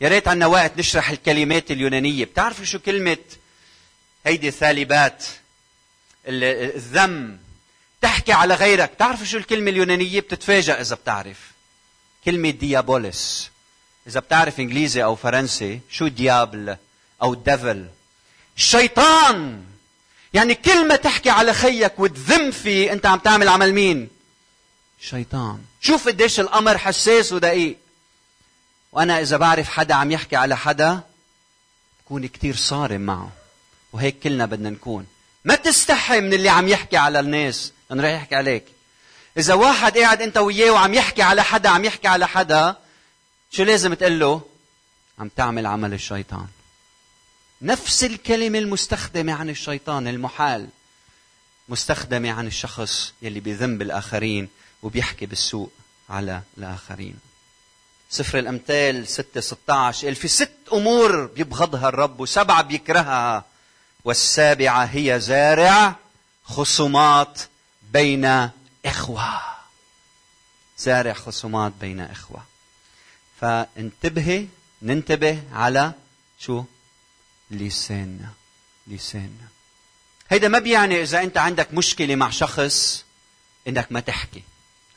يا 0.00 0.08
ريت 0.08 0.28
عنا 0.28 0.46
وقت 0.46 0.78
نشرح 0.78 1.10
الكلمات 1.10 1.70
اليونانية. 1.70 2.24
بتعرفوا 2.24 2.64
شو 2.64 2.78
كلمة 2.78 3.18
هيدي 4.26 4.50
ثالبات 4.50 5.24
الذم. 6.26 7.38
تحكي 8.00 8.32
على 8.32 8.54
غيرك. 8.54 8.92
بتعرفوا 8.92 9.24
شو 9.24 9.38
الكلمة 9.38 9.70
اليونانية؟ 9.70 10.20
بتتفاجأ 10.20 10.80
إذا 10.80 10.94
بتعرف. 10.94 11.52
كلمة 12.24 12.50
diabolos 12.50 13.50
إذا 14.06 14.20
بتعرف 14.20 14.60
إنجليزي 14.60 15.04
أو 15.04 15.16
فرنسي 15.16 15.80
شو 15.90 16.08
diable 16.08 16.76
أو 17.22 17.34
devil 17.34 17.88
الشيطان 18.56 19.64
يعني 20.34 20.54
كل 20.54 20.88
ما 20.88 20.96
تحكي 20.96 21.30
على 21.30 21.52
خيك 21.54 21.98
وتذم 21.98 22.50
فيه 22.50 22.92
انت 22.92 23.06
عم 23.06 23.18
تعمل 23.18 23.48
عمل 23.48 23.72
مين؟ 23.74 24.08
شيطان. 25.00 25.58
شوف 25.80 26.08
قديش 26.08 26.40
الأمر 26.40 26.78
حساس 26.78 27.32
ودقيق. 27.32 27.76
وأنا 28.92 29.20
إذا 29.20 29.36
بعرف 29.36 29.68
حدا 29.68 29.94
عم 29.94 30.10
يحكي 30.10 30.36
على 30.36 30.56
حدا 30.56 31.00
بكون 32.04 32.26
كتير 32.26 32.56
صارم 32.56 33.00
معه. 33.00 33.32
وهيك 33.92 34.18
كلنا 34.18 34.46
بدنا 34.46 34.70
نكون. 34.70 35.06
ما 35.44 35.54
تستحي 35.54 36.20
من 36.20 36.32
اللي 36.32 36.48
عم 36.48 36.68
يحكي 36.68 36.96
على 36.96 37.20
الناس 37.20 37.72
انه 37.92 38.02
راح 38.02 38.12
يحكي 38.12 38.34
عليك. 38.34 38.64
إذا 39.36 39.54
واحد 39.54 39.98
قاعد 39.98 40.22
أنت 40.22 40.38
وياه 40.38 40.70
وعم 40.70 40.94
يحكي 40.94 41.22
على 41.22 41.44
حدا 41.44 41.68
عم 41.68 41.84
يحكي 41.84 42.08
على 42.08 42.28
حدا 42.28 42.76
شو 43.50 43.62
لازم 43.62 43.94
تقول 43.94 44.20
له؟ 44.20 44.42
عم 45.18 45.28
تعمل 45.28 45.66
عمل 45.66 45.92
الشيطان. 45.92 46.46
نفس 47.64 48.04
الكلمة 48.04 48.58
المستخدمة 48.58 49.32
عن 49.32 49.50
الشيطان 49.50 50.08
المحال 50.08 50.68
مستخدمة 51.68 52.30
عن 52.30 52.46
الشخص 52.46 53.14
يلي 53.22 53.40
بذنب 53.40 53.82
الآخرين 53.82 54.48
وبيحكي 54.82 55.26
بالسوء 55.26 55.70
على 56.10 56.42
الآخرين. 56.58 57.16
سفر 58.10 58.38
الأمثال 58.38 59.08
6 59.08 59.40
16 59.40 60.06
قال 60.06 60.14
في 60.14 60.28
ست 60.28 60.52
أمور 60.72 61.26
بيبغضها 61.26 61.88
الرب 61.88 62.20
وسبعة 62.20 62.62
بيكرهها. 62.62 63.44
والسابعة 64.04 64.84
هي 64.84 65.20
زارع 65.20 65.96
خصومات 66.44 67.40
بين 67.92 68.50
إخوة. 68.86 69.40
زارع 70.78 71.12
خصومات 71.12 71.72
بين 71.80 72.00
إخوة. 72.00 72.44
فانتبهي 73.40 74.46
ننتبه 74.82 75.42
على 75.52 75.92
شو؟ 76.38 76.64
لساننا 77.52 78.28
لساننا. 78.86 79.48
هيدا 80.30 80.48
ما 80.48 80.58
بيعني 80.58 81.02
إذا 81.02 81.22
أنت 81.22 81.38
عندك 81.38 81.74
مشكلة 81.74 82.14
مع 82.14 82.30
شخص 82.30 83.04
إنك 83.68 83.86
ما 83.90 84.00
تحكي. 84.00 84.42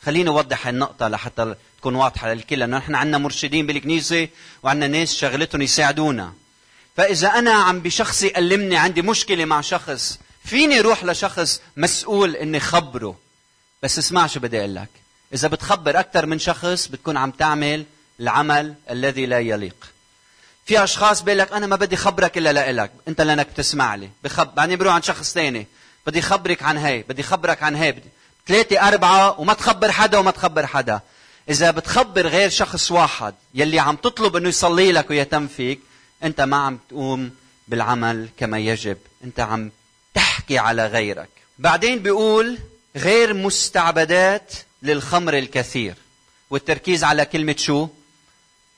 خليني 0.05 0.29
اوضح 0.29 0.67
النقطة 0.67 1.07
لحتى 1.07 1.55
تكون 1.77 1.95
واضحة 1.95 2.33
للكل 2.33 2.59
لأنه 2.59 2.77
نحن 2.77 2.95
عندنا 2.95 3.17
مرشدين 3.17 3.67
بالكنيسة 3.67 4.27
وعندنا 4.63 4.99
ناس 4.99 5.15
شغلتهم 5.15 5.61
يساعدونا. 5.61 6.33
فإذا 6.97 7.27
أنا 7.27 7.51
عم 7.51 7.79
بشخص 7.79 8.23
يألمني 8.23 8.77
عندي 8.77 9.01
مشكلة 9.01 9.45
مع 9.45 9.61
شخص 9.61 10.19
فيني 10.45 10.79
روح 10.79 11.03
لشخص 11.03 11.61
مسؤول 11.77 12.35
إني 12.35 12.59
خبره. 12.59 13.19
بس 13.83 13.99
اسمع 13.99 14.27
شو 14.27 14.39
بدي 14.39 14.59
أقول 14.59 14.75
لك. 14.75 14.89
إذا 15.33 15.47
بتخبر 15.47 15.99
أكثر 15.99 16.25
من 16.25 16.39
شخص 16.39 16.87
بتكون 16.87 17.17
عم 17.17 17.31
تعمل 17.31 17.85
العمل 18.19 18.75
الذي 18.89 19.25
لا 19.25 19.39
يليق. 19.39 19.94
في 20.65 20.83
أشخاص 20.83 21.21
بيقول 21.21 21.39
لك 21.39 21.51
أنا 21.51 21.67
ما 21.67 21.75
بدي 21.75 21.95
خبرك 21.95 22.37
إلا 22.37 22.53
لإلك. 22.53 22.91
أنت 23.07 23.21
لأنك 23.21 23.47
بتسمع 23.47 23.95
لي. 23.95 24.09
بخب 24.23 24.55
بعدين 24.55 24.77
بروح 24.77 24.93
عند 24.93 25.03
شخص 25.03 25.33
ثاني. 25.33 25.67
بدي 26.07 26.21
خبرك 26.21 26.63
عن 26.63 26.77
هي 26.77 27.03
بدي 27.09 27.23
خبرك 27.23 27.63
عن 27.63 27.75
هي. 27.75 27.95
ثلاثة 28.47 28.87
أربعة 28.87 29.39
وما 29.39 29.53
تخبر 29.53 29.91
حدا 29.91 30.17
وما 30.17 30.31
تخبر 30.31 30.65
حدا. 30.65 30.99
إذا 31.49 31.71
بتخبر 31.71 32.27
غير 32.27 32.49
شخص 32.49 32.91
واحد 32.91 33.33
يلي 33.53 33.79
عم 33.79 33.95
تطلب 33.95 34.35
أنه 34.35 34.49
يصلي 34.49 34.91
لك 34.91 35.09
ويهتم 35.09 35.47
فيك 35.47 35.79
أنت 36.23 36.41
ما 36.41 36.57
عم 36.57 36.79
تقوم 36.89 37.31
بالعمل 37.67 38.29
كما 38.37 38.59
يجب. 38.59 38.97
أنت 39.23 39.39
عم 39.39 39.71
تحكي 40.13 40.57
على 40.57 40.87
غيرك. 40.87 41.29
بعدين 41.59 41.99
بيقول 41.99 42.57
غير 42.95 43.33
مستعبدات 43.33 44.53
للخمر 44.83 45.37
الكثير. 45.37 45.95
والتركيز 46.49 47.03
على 47.03 47.25
كلمة 47.25 47.55
شو؟ 47.57 47.87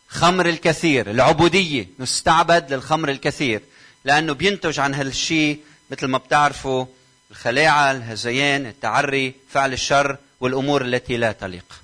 خمر 0.07 0.49
الكثير 0.49 1.11
العبودية 1.11 1.87
نستعبد 1.99 2.73
للخمر 2.73 3.09
الكثير 3.09 3.61
لأنه 4.05 4.33
بينتج 4.33 4.79
عن 4.79 4.93
هالشيء 4.93 5.59
مثل 5.91 6.07
ما 6.07 6.17
بتعرفوا 6.17 6.85
الخلاعة 7.31 7.91
الهزيان 7.91 8.65
التعري 8.65 9.33
فعل 9.49 9.73
الشر 9.73 10.17
والأمور 10.39 10.81
التي 10.81 11.17
لا 11.17 11.31
تليق. 11.31 11.81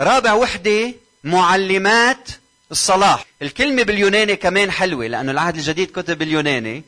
رابع 0.00 0.32
وحدة 0.32 0.94
معلمات 1.24 2.28
الصلاح. 2.70 3.26
الكلمة 3.42 3.82
باليوناني 3.82 4.36
كمان 4.36 4.70
حلوة 4.70 5.06
لأنه 5.06 5.32
العهد 5.32 5.56
الجديد 5.56 5.90
كتب 5.90 6.18
باليوناني 6.18 6.82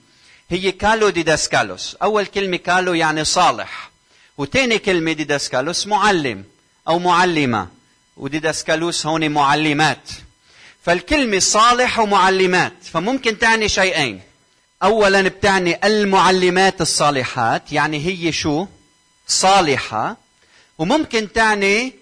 هي 0.51 0.73
كالو 0.73 1.09
ديداسكالوس 1.09 1.97
أول 2.03 2.27
كلمة 2.27 2.57
كالو 2.57 2.95
يعني 2.95 3.25
صالح 3.25 3.91
وتاني 4.39 4.79
كلمة 4.79 5.13
ديداسكالوس 5.13 5.87
معلم 5.87 6.45
أو 6.89 6.99
معلمة 6.99 7.69
وديداسكالوس 8.17 9.07
هون 9.07 9.31
معلمات. 9.31 10.11
فالكلمة 10.85 11.39
صالح 11.39 11.99
ومعلمات 11.99 12.73
فممكن 12.93 13.39
تعني 13.39 13.69
شيئين. 13.69 14.21
اولا 14.83 15.23
بتعني 15.23 15.87
المعلمات 15.87 16.81
الصالحات 16.81 17.73
يعني 17.73 18.07
هي 18.07 18.33
شو؟ 18.33 18.67
صالحة. 19.29 20.17
وممكن 20.79 21.33
تعني 21.33 21.95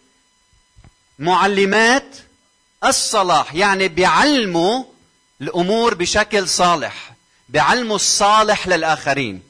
معلمات 1.18 2.16
الصلاح 2.84 3.54
يعني 3.54 3.88
بيعلموا 3.88 4.84
الأمور 5.40 5.94
بشكل 5.94 6.48
صالح 6.48 7.12
بيعلموا 7.48 7.96
الصالح 7.96 8.68
للآخرين. 8.68 9.42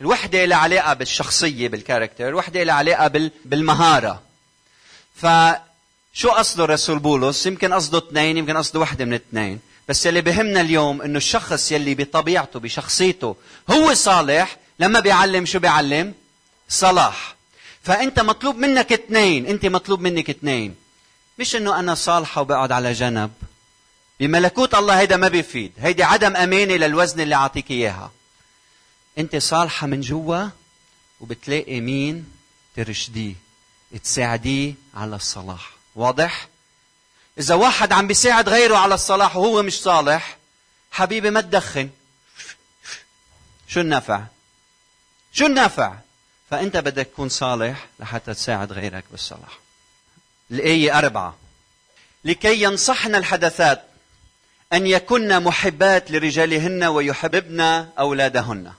الوحدة 0.00 0.44
لها 0.44 0.56
علاقة 0.56 0.92
بالشخصية 0.92 1.68
بالكاركتر 1.68 2.28
الوحدة 2.28 2.62
لها 2.62 2.74
علاقة 2.74 3.30
بالمهارة. 3.44 4.22
فشو 6.12 6.30
قصده 6.30 6.64
الرسول 6.64 6.98
بولس؟ 6.98 7.46
يمكن 7.46 7.72
قصده 7.72 7.98
اثنين 7.98 8.36
يمكن 8.36 8.56
قصده 8.56 8.80
وحده 8.80 9.04
من 9.04 9.12
الاثنين 9.12 9.60
بس 9.88 10.06
يلي 10.06 10.20
بهمنا 10.20 10.60
اليوم 10.60 11.02
إنه 11.02 11.16
الشخص 11.16 11.72
يلي 11.72 11.94
بطبيعته 11.94 12.60
بشخصيته 12.60 13.36
هو 13.70 13.94
صالح 13.94 14.56
لما 14.78 15.00
بيعلم 15.00 15.46
شو 15.46 15.58
بيعلم؟ 15.58 16.14
صلاح. 16.68 17.36
فأنت 17.82 18.20
مطلوب 18.20 18.56
منك 18.56 18.92
اثنين 18.92 19.46
أنت 19.46 19.66
مطلوب 19.66 20.00
منك 20.00 20.30
اثنين. 20.30 20.74
مش 21.38 21.56
إنه 21.56 21.78
أنا 21.78 21.94
صالحة 21.94 22.40
وبقعد 22.40 22.72
على 22.72 22.92
جنب. 22.92 23.32
بملكوت 24.20 24.74
الله 24.74 25.00
هيدا 25.00 25.16
ما 25.16 25.28
بيفيد. 25.28 25.72
هيدي 25.78 26.02
عدم 26.02 26.36
أمانة 26.36 26.74
للوزن 26.74 27.20
اللي 27.20 27.34
أعطيك 27.34 27.70
إياها. 27.70 28.12
أنت 29.18 29.36
صالحة 29.36 29.86
من 29.86 30.00
جوا 30.00 30.48
وبتلاقي 31.20 31.80
مين 31.80 32.26
ترشديه 32.76 33.34
تساعديه 34.04 34.74
على 34.94 35.16
الصلاح. 35.16 35.71
واضح 35.96 36.48
إذا 37.38 37.54
واحد 37.54 37.92
عم 37.92 38.06
بيساعد 38.06 38.48
غيره 38.48 38.76
على 38.76 38.94
الصلاح 38.94 39.36
وهو 39.36 39.62
مش 39.62 39.82
صالح 39.82 40.36
حبيبي 40.90 41.30
ما 41.30 41.40
تدخن 41.40 41.90
شو 43.68 43.80
النفع؟ 43.80 44.22
شو 45.32 45.46
النفع؟ 45.46 45.94
فأنت 46.50 46.76
بدك 46.76 47.06
تكون 47.06 47.28
صالح 47.28 47.86
لحتى 48.00 48.34
تساعد 48.34 48.72
غيرك 48.72 49.04
بالصلاح. 49.10 49.58
الآية 50.50 50.98
أربعة 50.98 51.36
لكي 52.24 52.62
ينصحن 52.62 53.14
الحدثات 53.14 53.84
أن 54.72 54.86
يكن 54.86 55.42
محبات 55.42 56.10
لرجالهن 56.10 56.84
ويحببن 56.84 57.60
أولادهن. 57.98 58.72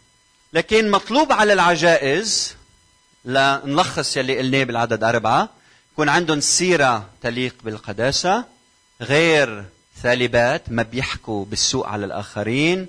لكن 0.54 0.92
مطلوب 0.92 1.32
على 1.32 1.54
العجائز 1.54 2.56
لنلخص 3.26 4.18
يلي 4.18 4.38
قلناه 4.38 4.64
بالعدد 4.64 5.04
أربعة 5.04 5.50
يكون 5.94 6.10
عندهم 6.10 6.40
سيرة 6.40 7.10
تليق 7.22 7.56
بالقداسة 7.64 8.46
غير 9.02 9.66
ثالبات 10.02 10.72
ما 10.72 10.84
بيحكوا 10.84 11.46
بالسوء 11.46 11.88
على 11.88 12.06
الآخرين 12.06 12.88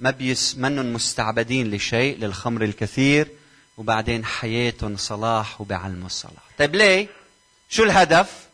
ما 0.00 0.10
بيس 0.10 0.56
منن 0.56 0.92
مستعبدين 0.92 1.70
لشيء 1.70 2.18
للخمر 2.18 2.64
الكثير 2.64 3.28
وبعدين 3.76 4.24
حياتهم 4.24 4.96
صلاح 4.96 5.60
وبيعلموا 5.60 6.06
الصلاح. 6.06 6.42
طيب 6.58 6.74
ليه؟ 6.74 7.08
شو 7.68 7.82
الهدف؟ 7.82 8.48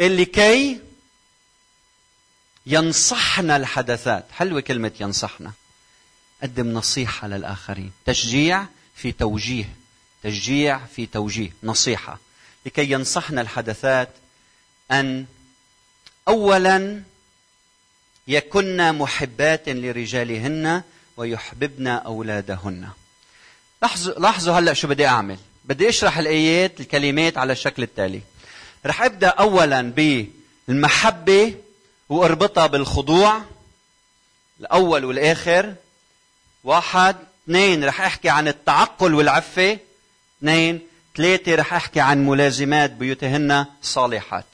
اللي 0.00 0.24
كي 0.24 0.80
ينصحنا 2.66 3.56
الحدثات. 3.56 4.24
حلوة 4.32 4.60
كلمة 4.60 4.92
ينصحنا. 5.00 5.52
قدم 6.42 6.72
نصيحة 6.72 7.28
للآخرين. 7.28 7.92
تشجيع 8.06 8.66
في 8.94 9.12
توجيه. 9.12 9.74
تشجيع 10.22 10.80
في 10.96 11.06
توجيه. 11.06 11.50
نصيحة. 11.62 12.18
لكي 12.68 12.90
ينصحنا 12.92 13.40
الحدثات 13.40 14.08
أن 14.90 15.26
اولا 16.28 17.02
يكن 18.28 18.92
محبات 18.92 19.68
لرجالهن 19.68 20.82
ويحببن 21.16 21.86
أولادهن. 21.86 22.88
لاحظوا 23.82 24.14
لاحظوا 24.14 24.58
هلأ 24.58 24.72
شو 24.72 24.88
بدي 24.88 25.06
أعمل؟ 25.06 25.38
بدي 25.64 25.88
أشرح 25.88 26.18
الآيات 26.18 26.80
الكلمات 26.80 27.38
على 27.38 27.52
الشكل 27.52 27.82
التالي. 27.82 28.20
رح 28.86 29.02
أبدأ 29.02 29.28
اولا 29.28 29.92
بالمحبة 30.68 31.54
وأربطها 32.08 32.66
بالخضوع 32.66 33.42
الأول 34.60 35.04
والآخر. 35.04 35.74
واحد. 36.64 37.16
اثنين 37.44 37.84
رح 37.84 38.00
أحكي 38.00 38.28
عن 38.28 38.48
التعقل 38.48 39.14
والعفة. 39.14 39.78
اثنين 40.38 40.88
ثلاثة 41.18 41.54
رح 41.54 41.74
أحكي 41.74 42.00
عن 42.00 42.26
ملازمات 42.26 42.90
بيوتهن 42.90 43.66
صالحات. 43.82 44.46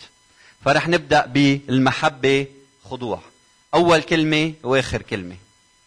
فرح 0.64 0.88
نبدأ 0.88 1.26
بالمحبة 1.26 2.46
خضوع. 2.84 3.20
أول 3.74 4.02
كلمة 4.02 4.52
وآخر 4.62 5.02
كلمة. 5.02 5.36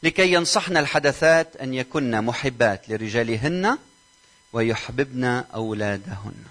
لكي 0.03 0.33
ينصحن 0.33 0.77
الحدثات 0.77 1.55
أن 1.55 1.73
يكن 1.73 2.21
محبات 2.21 2.89
لرجالهن 2.89 3.77
ويحببن 4.53 5.43
أولادهن. 5.53 6.43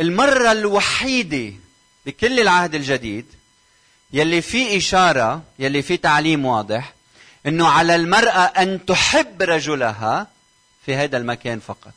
المرة 0.00 0.52
الوحيدة 0.52 1.52
بكل 2.06 2.40
العهد 2.40 2.74
الجديد 2.74 3.26
يلي 4.12 4.42
في 4.42 4.76
إشارة 4.76 5.42
يلي 5.58 5.82
في 5.82 5.96
تعليم 5.96 6.44
واضح 6.44 6.94
أنه 7.46 7.68
على 7.68 7.94
المرأة 7.94 8.44
أن 8.44 8.86
تحب 8.86 9.42
رجلها 9.42 10.26
في 10.86 10.94
هذا 10.94 11.16
المكان 11.16 11.60
فقط. 11.60 11.92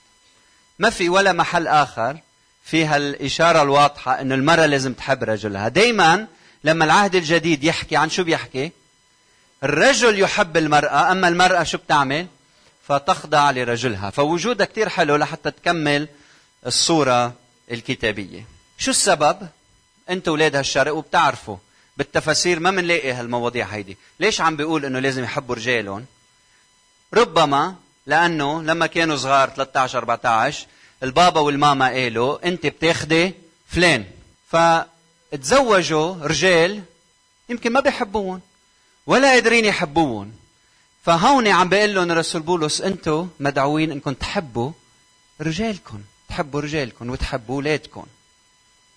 ما 0.81 0.89
في 0.89 1.09
ولا 1.09 1.33
محل 1.33 1.67
آخر 1.67 2.17
فيها 2.63 2.97
الإشارة 2.97 3.61
الواضحة 3.61 4.21
أن 4.21 4.31
المرأة 4.31 4.65
لازم 4.65 4.93
تحب 4.93 5.23
رجلها. 5.23 5.67
دايما 5.67 6.27
لما 6.63 6.85
العهد 6.85 7.15
الجديد 7.15 7.63
يحكي 7.63 7.95
عن 7.95 8.09
شو 8.09 8.23
بيحكي؟ 8.23 8.71
الرجل 9.63 10.19
يحب 10.19 10.57
المرأة 10.57 11.11
أما 11.11 11.27
المرأة 11.27 11.63
شو 11.63 11.77
بتعمل؟ 11.77 12.27
فتخضع 12.87 13.51
لرجلها. 13.51 14.09
فوجودها 14.09 14.65
كتير 14.65 14.89
حلو 14.89 15.15
لحتى 15.15 15.51
تكمل 15.51 16.07
الصورة 16.65 17.33
الكتابية. 17.71 18.45
شو 18.77 18.91
السبب؟ 18.91 19.47
أنتوا 20.09 20.33
أولاد 20.33 20.55
هالشرق 20.55 20.93
وبتعرفوا 20.93 21.57
بالتفاسير 21.97 22.59
ما 22.59 22.71
بنلاقي 22.71 23.11
هالمواضيع 23.11 23.65
هيدي. 23.65 23.97
ليش 24.19 24.41
عم 24.41 24.55
بيقول 24.55 24.85
إنه 24.85 24.99
لازم 24.99 25.23
يحبوا 25.23 25.55
رجالهم؟ 25.55 26.05
ربما 27.13 27.75
لأنه 28.11 28.61
لما 28.63 28.87
كانوا 28.87 29.15
صغار 29.15 29.49
13 29.49 29.97
14 29.97 30.65
البابا 31.03 31.39
والماما 31.39 31.87
قالوا 31.87 32.47
أنت 32.47 32.65
بتاخدي 32.65 33.33
فلان. 33.67 34.05
فتزوجوا 34.51 36.15
رجال 36.27 36.83
يمكن 37.49 37.73
ما 37.73 37.79
بيحبوهم 37.79 38.41
ولا 39.07 39.31
قادرين 39.31 39.65
يحبوهم 39.65 40.31
فهون 41.03 41.47
عم 41.47 41.69
بيقول 41.69 41.95
لهم 41.95 42.11
الرسول 42.11 42.41
بولس 42.41 42.81
أنتم 42.81 43.29
مدعوين 43.39 43.91
إنكم 43.91 44.13
تحبوا 44.13 44.71
رجالكم 45.41 46.01
تحبوا 46.29 46.61
رجالكم 46.61 47.09
وتحبوا 47.09 47.55
أولادكم. 47.55 48.05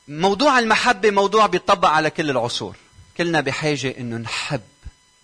موضوع 0.08 0.58
المحبة 0.58 1.10
موضوع 1.10 1.46
بيطبق 1.46 1.88
على 1.88 2.10
كل 2.10 2.30
العصور. 2.30 2.76
كلنا 3.16 3.40
بحاجة 3.40 3.94
إنه 3.98 4.16
نحب 4.16 4.60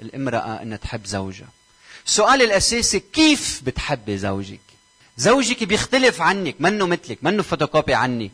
الامرأة 0.00 0.62
إنها 0.62 0.76
تحب 0.76 1.06
زوجها. 1.06 1.48
السؤال 2.06 2.42
الأساسي 2.42 3.00
كيف 3.00 3.60
بتحبي 3.62 4.18
زوجك؟ 4.18 4.60
زوجك 5.16 5.64
بيختلف 5.64 6.20
عنك 6.20 6.56
منه 6.60 6.86
مثلك 6.86 7.18
منه 7.22 7.42
فوتوكوبي 7.42 7.94
عنك. 7.94 8.30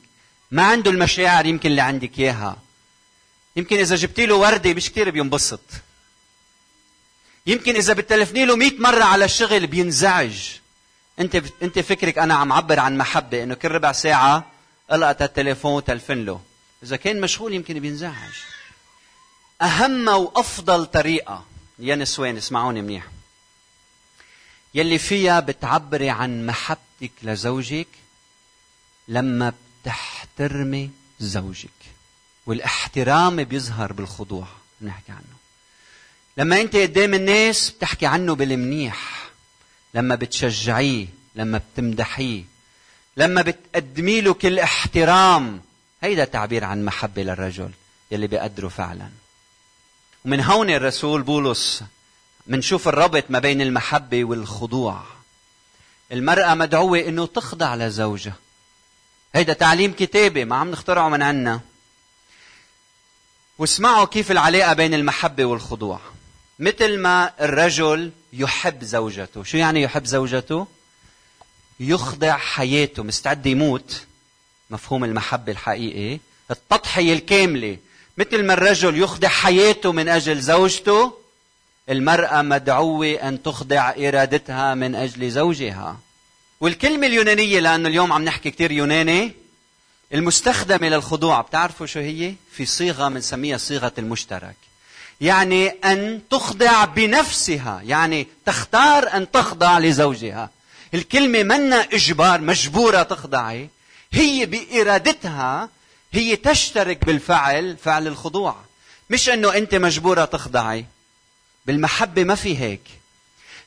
ما 0.51 0.63
عنده 0.63 0.91
المشاعر 0.91 1.47
يمكن 1.47 1.71
اللي 1.71 1.81
عندك 1.81 2.19
إياها. 2.19 2.57
يمكن 3.57 3.79
إذا 3.79 3.97
جبتي 3.97 4.27
له 4.27 4.35
وردة 4.35 4.75
مش 4.75 4.91
كثير 4.91 5.11
بينبسط. 5.11 5.61
يمكن 7.47 7.77
إذا 7.77 7.93
بتلفني 7.93 8.45
له 8.45 8.57
100 8.57 8.73
مرة 8.79 9.05
على 9.05 9.25
الشغل 9.25 9.67
بينزعج. 9.67 10.51
أنت 11.21 11.43
أنت 11.63 11.79
فكرك 11.79 12.19
أنا 12.19 12.35
عم 12.35 12.53
عبر 12.53 12.81
عن 12.81 12.99
محبة 12.99 13.43
إنه 13.43 13.55
كل 13.55 13.71
ربع 13.71 13.93
ساعة 13.93 14.47
ألقط 14.93 15.23
التليفون 15.23 15.73
وتلفن 15.73 16.25
له. 16.25 16.41
إذا 16.83 16.97
كان 16.97 17.21
مشغول 17.21 17.55
يمكن 17.55 17.81
بينزعج. 17.81 18.33
أهم 19.63 20.09
وأفضل 20.09 20.87
طريقة 20.87 21.45
يا 21.79 21.95
نسوان 21.95 22.37
اسمعوني 22.37 22.83
منيح. 22.83 23.16
يلي 24.77 24.99
فيها 24.99 25.41
بتعبري 25.41 26.11
عن 26.11 26.47
محبتك 26.47 27.13
لزوجك 27.23 27.87
لما 29.09 29.53
بتحترمي 29.83 30.91
زوجك 31.21 31.71
والاحترام 32.47 33.45
بيظهر 33.45 33.93
بالخضوع 33.93 34.47
نحكي 34.83 35.13
عنه. 35.13 35.37
لما 36.37 36.61
انت 36.61 36.77
قدام 36.77 37.15
الناس 37.15 37.71
بتحكي 37.71 38.07
عنه 38.07 38.35
بالمنيح 38.35 39.31
لما 39.95 40.15
بتشجعيه 40.15 41.07
لما 41.35 41.59
بتمدحيه 41.59 42.45
لما 43.17 43.43
بتقدمي 43.43 44.21
له 44.21 44.35
كل 44.35 44.59
احترام 44.59 45.61
هيدا 46.03 46.25
تعبير 46.25 46.65
عن 46.65 46.85
محبة 46.85 47.23
للرجل 47.23 47.71
يلي 48.11 48.27
بيقدره 48.27 48.69
فعلا. 48.69 49.11
ومن 50.25 50.41
هون 50.41 50.71
الرسول 50.71 51.23
بولس 51.23 51.85
منشوف 52.47 52.89
الربط 52.89 53.25
ما 53.29 53.39
بين 53.39 53.61
المحبة 53.61 54.25
والخضوع. 54.25 55.03
المرأة 56.13 56.55
مدعوة 56.55 56.99
إنه 56.99 57.27
تخضع 57.27 57.75
لزوجها. 57.75 58.35
هيدا 59.35 59.53
تعليم 59.53 59.93
كتابي 59.93 60.45
ما 60.45 60.57
عم 60.57 60.71
نخترعه 60.71 61.09
من 61.09 61.23
عنا. 61.23 61.61
واسمعوا 63.59 64.05
كيف 64.05 64.31
العلاقة 64.31 64.73
بين 64.73 64.95
المحبة 64.95 65.45
والخضوع. 65.45 66.01
مثل 66.59 66.99
ما 66.99 67.33
الرجل 67.41 68.11
يحب 68.33 68.85
زوجته. 68.85 69.43
شو 69.43 69.57
يعني 69.57 69.83
يحب 69.83 70.05
زوجته؟ 70.05 70.67
يخضع 71.81 72.37
حياته. 72.37 73.03
مستعد 73.03 73.47
يموت. 73.47 74.05
مفهوم 74.71 75.05
المحبة 75.05 75.53
الحقيقي. 75.53 76.21
التضحية 76.51 77.13
الكاملة. 77.13 77.79
مثل 78.19 78.45
ما 78.45 78.55
الرجل 78.55 78.99
يخضع 78.99 79.29
حياته 79.29 79.93
من 79.93 80.09
أجل 80.09 80.41
زوجته 80.41 81.26
المرأة 81.89 82.43
مدعوة 82.43 83.13
أن 83.15 83.43
تخضع 83.43 83.91
إرادتها 83.91 84.75
من 84.75 84.95
أجل 84.95 85.31
زوجها. 85.31 85.97
والكلمة 86.61 87.07
اليونانية 87.07 87.61
لأنه 87.61 87.89
اليوم 87.89 88.13
عم 88.13 88.25
نحكي 88.25 88.51
كتير 88.51 88.71
يوناني 88.71 89.33
المستخدمة 90.15 90.89
للخضوع 90.89 91.41
بتعرفوا 91.41 91.87
شو 91.87 92.01
هي؟ 92.01 92.35
في 92.53 92.67
صيغة 92.67 93.09
بنسميها 93.09 93.57
صيغة 93.57 93.93
المشترك. 93.99 94.57
يعني 95.21 95.69
أن 95.69 96.21
تخضع 96.31 96.85
بنفسها 96.85 97.81
يعني 97.85 98.27
تختار 98.47 99.17
أن 99.17 99.31
تخضع 99.31 99.79
لزوجها. 99.79 100.51
الكلمة 100.95 101.43
منا 101.43 101.77
إجبار 101.93 102.41
مجبورة 102.41 103.03
تخضعي 103.03 103.69
هي 104.13 104.47
بإرادتها 104.47 105.69
هي 106.13 106.37
تشترك 106.37 107.05
بالفعل 107.05 107.77
فعل 107.77 108.07
الخضوع. 108.07 108.57
مش 109.11 109.29
إنه 109.29 109.57
أنت 109.57 109.75
مجبورة 109.75 110.25
تخضعي. 110.25 110.85
بالمحبة 111.67 112.25
ما 112.25 112.35
في 112.35 112.59
هيك. 112.59 113.01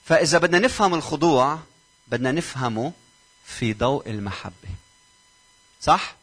فإذا 0.05 0.37
بدنا 0.37 0.59
نفهم 0.59 0.93
الخضوع 0.93 1.59
بدنا 2.07 2.31
نفهمه 2.31 2.93
في 3.45 3.73
ضوء 3.73 4.09
المحبة. 4.09 4.69
صح؟ 5.81 6.15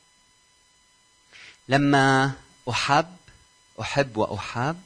لما 1.69 2.33
أحب 2.71 3.17
أحب 3.81 4.17
واحب 4.17 4.83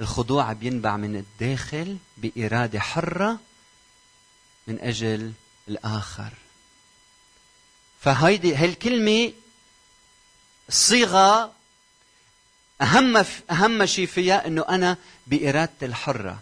الخضوع 0.00 0.52
بينبع 0.52 0.96
من 0.96 1.16
الداخل 1.16 1.98
بإرادة 2.16 2.80
حرة 2.80 3.38
من 4.66 4.80
أجل 4.80 5.32
الآخر. 5.68 6.32
فهيدي 8.00 8.54
هالكلمة 8.54 9.32
الصيغه 10.68 11.52
اهم 12.80 13.24
أهم 13.50 13.86
شيء 13.86 14.06
فيها 14.06 14.46
إنه 14.46 14.64
أنا 14.68 14.96
بارادتي 15.26 15.86
الحرة. 15.86 16.38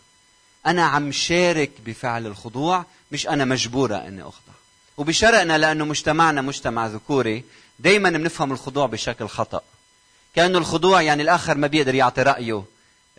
أنا 0.67 0.85
عم 0.85 1.13
شارك 1.13 1.71
بفعل 1.87 2.27
الخضوع 2.27 2.85
مش 3.13 3.29
أنا 3.29 3.45
مجبورة 3.45 3.97
إني 3.97 4.23
أخضع. 4.23 4.53
وبشرقنا 4.97 5.59
لأنه 5.59 5.85
مجتمعنا 5.85 6.43
مجتمع 6.43 6.87
ذكوري 6.87 7.45
دائما 7.79 8.11
بنفهم 8.11 8.53
الخضوع 8.53 8.87
بشكل 8.87 9.29
خطأ. 9.29 9.61
كأنه 10.35 10.59
الخضوع 10.59 11.03
يعني 11.03 11.23
الآخر 11.23 11.55
ما 11.55 11.67
بيقدر 11.67 11.95
يعطي 11.95 12.23
رأيه 12.23 12.65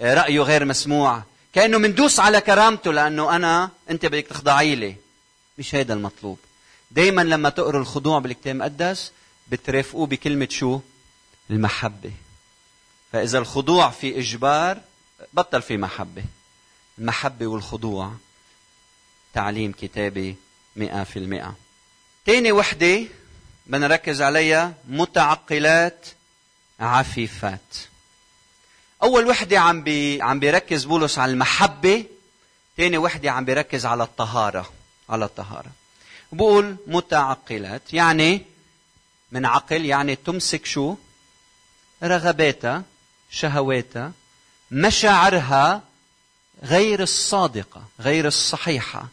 رأيه 0.02 0.40
غير 0.40 0.66
مسموع. 0.66 1.24
كأنه 1.54 1.78
مندوس 1.78 2.20
على 2.20 2.42
كرامته 2.42 2.94
لأنه 2.94 3.36
أنا 3.36 3.70
أنت 3.90 4.06
بدك 4.06 4.28
تخضعي 4.28 4.76
لي. 4.76 4.96
مش 5.58 5.76
هيدا 5.76 5.94
المطلوب. 5.94 6.40
دائما 6.92 7.22
لما 7.22 7.50
تقروا 7.50 7.82
الخضوع 7.82 8.20
بالكتاب 8.20 8.56
المقدس 8.56 9.12
بترافقوه 9.48 10.08
بكلمة 10.08 10.48
شو؟ 10.52 10.80
المحبة. 11.50 12.12
فإذا 13.12 13.38
الخضوع 13.38 13.90
في 13.90 14.20
إجبار 14.20 14.82
بطل 15.34 15.62
في 15.62 15.78
محبة. 15.78 16.24
المحبة 16.98 17.48
والخضوع. 17.48 18.14
تعليم 19.34 19.72
كتابي 19.72 20.36
مئة 20.76 21.04
في 21.04 21.20
المئة. 21.20 21.56
تاني 22.26 22.52
وحدة 22.52 23.04
بدنا 23.66 23.88
نركز 23.88 24.22
عليها 24.22 24.74
متعقلات 24.88 26.08
عفيفات. 26.80 27.76
أول 29.04 29.28
وحدة 29.28 29.60
عم 29.60 29.84
بي 29.84 30.22
عم 30.22 30.40
بيركز 30.40 30.86
بولس 30.86 31.20
على 31.20 31.32
المحبة 31.32 32.06
تاني 32.78 32.98
وحدة 32.98 33.32
عم 33.32 33.46
بيركز 33.46 33.86
على 33.86 34.04
الطهارة 34.04 34.74
على 35.10 35.26
الطهارة. 35.26 35.72
بقول 36.32 36.76
متعقلات 36.88 37.94
يعني 37.94 38.46
من 39.32 39.46
عقل 39.46 39.86
يعني 39.86 40.16
تمسك 40.16 40.66
شو؟ 40.66 40.96
رغباتها 42.04 42.84
شهواتها 43.30 44.12
مشاعرها 44.72 45.82
غير 46.64 47.04
الصادقة 47.04 47.84
غير 48.00 48.28
الصحيحة. 48.28 49.08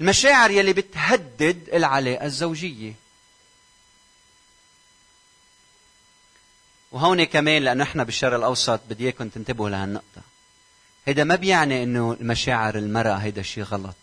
المشاعر 0.00 0.50
يلي 0.50 0.72
بتهدد 0.72 1.68
العلاقة 1.72 2.24
الزوجية. 2.24 2.92
وهون 6.92 7.24
كمان 7.24 7.62
لأنه 7.62 7.84
إحنا 7.84 8.04
بالشرق 8.04 8.36
الأوسط 8.36 8.80
بدي 8.90 9.04
إياكم 9.04 9.28
تنتبهوا 9.28 9.68
لهالنقطة. 9.68 10.22
هيدا 11.06 11.24
ما 11.24 11.34
بيعني 11.34 11.82
إنه 11.82 12.16
المشاعر 12.20 12.78
المرأة 12.78 13.14
هيدا 13.14 13.42
شيء 13.42 13.64
غلط. 13.64 13.96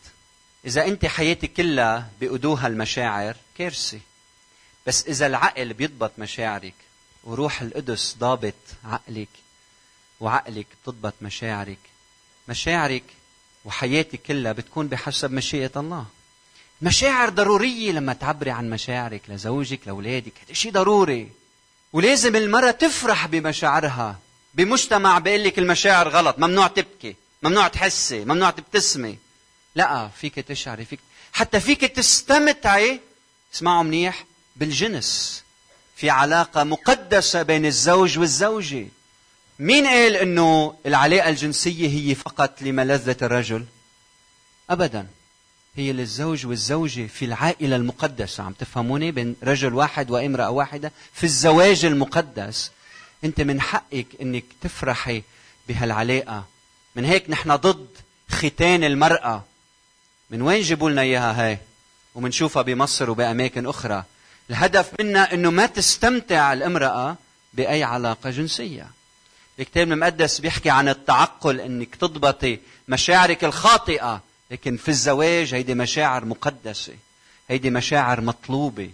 إذا 0.65 0.85
أنت 0.85 1.05
حياتك 1.05 1.53
كلها 1.53 2.09
بقدوها 2.21 2.67
المشاعر 2.67 3.35
كارثة. 3.57 3.99
بس 4.87 5.07
إذا 5.07 5.27
العقل 5.27 5.73
بيضبط 5.73 6.11
مشاعرك 6.17 6.73
وروح 7.23 7.61
القدس 7.61 8.15
ضابط 8.19 8.53
عقلك 8.83 9.42
وعقلك 10.23 10.67
بتضبط 10.83 11.13
مشاعرك. 11.21 11.79
مشاعرك 12.47 13.03
وحياتك 13.65 14.21
كلها 14.21 14.51
بتكون 14.51 14.87
بحسب 14.87 15.31
مشيئة 15.31 15.71
الله. 15.75 16.05
مشاعر 16.81 17.29
ضرورية 17.29 17.91
لما 17.91 18.13
تعبري 18.13 18.51
عن 18.51 18.69
مشاعرك 18.69 19.21
لزوجك 19.27 19.79
لأولادك. 19.85 20.33
هذا 20.45 20.53
شيء 20.53 20.71
ضروري. 20.71 21.31
ولازم 21.93 22.35
المرأة 22.35 22.71
تفرح 22.71 23.27
بمشاعرها. 23.27 24.19
بمجتمع 24.53 25.19
بيقول 25.19 25.43
لك 25.43 25.59
المشاعر 25.59 26.09
غلط 26.09 26.39
ممنوع 26.39 26.67
تبكي 26.67 27.15
ممنوع 27.43 27.67
تحسي 27.67 28.25
ممنوع 28.25 28.49
تبتسمي. 28.49 29.17
لا 29.75 30.07
فيك 30.07 30.35
تشعري 30.35 30.85
فيك 30.85 30.99
حتى 31.33 31.59
فيك 31.59 31.81
تستمتعي. 31.81 32.99
اسمعوا 33.53 33.83
منيح 33.83 34.25
بالجنس. 34.55 35.43
في 35.95 36.09
علاقة 36.09 36.63
مقدسة 36.63 37.41
بين 37.41 37.65
الزوج 37.65 38.19
والزوجة. 38.19 38.87
مين 39.59 39.87
قال 39.87 40.15
إنه 40.15 40.75
العلاقة 40.85 41.29
الجنسية 41.29 41.87
هي 41.87 42.15
فقط 42.15 42.61
لملذة 42.61 43.17
الرجل؟ 43.21 43.65
ابدا. 44.69 45.07
هي 45.75 45.93
للزوج 45.93 46.45
والزوجة 46.45 47.07
في 47.07 47.25
العائلة 47.25 47.75
المقدسة. 47.75 48.43
عم 48.43 48.53
تفهموني؟ 48.53 49.11
بين 49.11 49.35
رجل 49.43 49.73
واحد 49.73 50.11
وامرأة 50.11 50.49
واحدة 50.49 50.91
في 51.13 51.23
الزواج 51.23 51.85
المقدس. 51.85 52.71
أنت 53.23 53.41
من 53.41 53.61
حقك 53.61 54.07
إنك 54.21 54.43
تفرحي 54.61 55.23
بهالعلاقة. 55.67 56.45
من 56.95 57.05
هيك 57.05 57.29
نحن 57.29 57.55
ضد 57.55 57.87
ختان 58.29 58.83
المرأة. 58.83 59.43
من 60.29 60.41
وين 60.41 60.61
جيبوا 60.61 60.89
لنا 60.89 61.01
إياها 61.01 61.47
هاي؟ 61.47 61.57
ومنشوفها 62.15 62.61
بمصر 62.61 63.09
وبأماكن 63.09 63.67
أخرى. 63.67 64.03
الهدف 64.49 64.91
منا 64.99 65.33
إنه 65.33 65.51
ما 65.51 65.65
تستمتع 65.65 66.53
الامرأة 66.53 67.15
بأي 67.53 67.83
علاقة 67.83 68.29
جنسية. 68.29 69.02
الكتاب 69.59 69.91
المقدس 69.91 70.39
بيحكي 70.39 70.69
عن 70.69 70.89
التعقل 70.89 71.61
إنك 71.61 71.95
تضبطي 71.95 72.59
مشاعرك 72.87 73.43
الخاطئة 73.43 74.21
لكن 74.51 74.77
في 74.77 74.89
الزواج 74.89 75.53
هيدي 75.53 75.73
مشاعر 75.73 76.25
مقدسة 76.25 76.93
هيدي 77.49 77.69
مشاعر 77.69 78.21
مطلوبة 78.21 78.89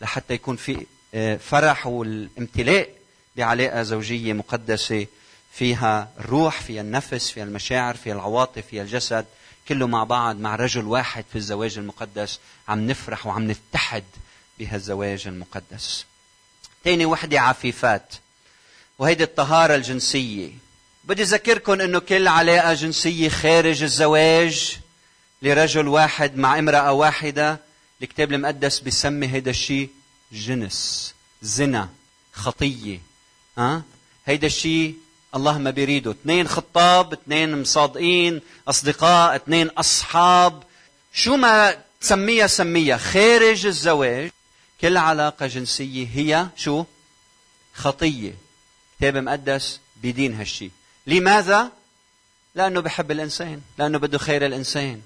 لحتى 0.00 0.34
يكون 0.34 0.56
في 0.56 0.86
آه، 1.14 1.36
فرح 1.36 1.86
والامتلاء 1.86 2.88
بعلاقة 3.36 3.82
زوجية 3.82 4.32
مقدسة 4.32 5.06
فيها 5.52 6.08
الروح 6.20 6.60
فيها 6.60 6.80
النفس 6.80 7.30
فيها 7.30 7.44
المشاعر 7.44 7.96
فيها 7.96 8.14
العواطف 8.14 8.66
فيها 8.66 8.82
الجسد 8.82 9.26
كله 9.68 9.86
مع 9.86 10.04
بعض 10.04 10.36
مع 10.40 10.56
رجل 10.56 10.84
واحد 10.84 11.24
في 11.32 11.36
الزواج 11.36 11.78
المقدس 11.78 12.40
عم 12.68 12.86
نفرح 12.86 13.26
وعم 13.26 13.50
نتحد 13.50 14.04
بهالزواج 14.58 15.26
المقدس. 15.26 16.06
تاني 16.84 17.06
وحدة 17.06 17.40
عفيفات. 17.40 18.14
وهيدي 19.02 19.24
الطهارة 19.24 19.74
الجنسية. 19.74 20.50
بدي 21.04 21.22
أذكركم 21.22 21.80
أنه 21.80 21.98
كل 21.98 22.28
علاقة 22.28 22.74
جنسية 22.74 23.28
خارج 23.28 23.82
الزواج 23.82 24.78
لرجل 25.42 25.88
واحد 25.88 26.36
مع 26.36 26.58
امرأة 26.58 26.92
واحدة. 26.92 27.60
الكتاب 28.02 28.32
المقدس 28.32 28.80
بيسمي 28.80 29.26
هيدا 29.26 29.50
الشيء 29.50 29.88
جنس 30.32 31.14
زنا 31.42 31.88
خطية. 32.32 33.00
ها؟ 33.58 33.82
هيدا 34.26 34.46
الشيء 34.46 34.94
الله 35.34 35.58
ما 35.58 35.70
بيريده. 35.70 36.10
اثنين 36.10 36.48
خطاب 36.48 37.12
اثنين 37.12 37.60
مصادقين 37.60 38.40
أصدقاء 38.68 39.36
اثنين 39.36 39.68
أصحاب. 39.68 40.62
شو 41.12 41.36
ما 41.36 41.76
تسميها 42.00 42.46
سميها. 42.46 42.96
خارج 42.96 43.66
الزواج 43.66 44.30
كل 44.80 44.96
علاقة 44.96 45.46
جنسية 45.46 46.08
هي 46.14 46.46
شو؟ 46.56 46.84
خطية. 47.74 48.41
كتاب 49.02 49.16
مقدس 49.16 49.80
بدين 50.02 50.34
هالشيء 50.34 50.70
لماذا؟ 51.06 51.70
لأنه 52.54 52.80
بحب 52.80 53.10
الإنسان 53.10 53.60
لأنه 53.78 53.98
بده 53.98 54.18
خير 54.18 54.46
الإنسان. 54.46 55.00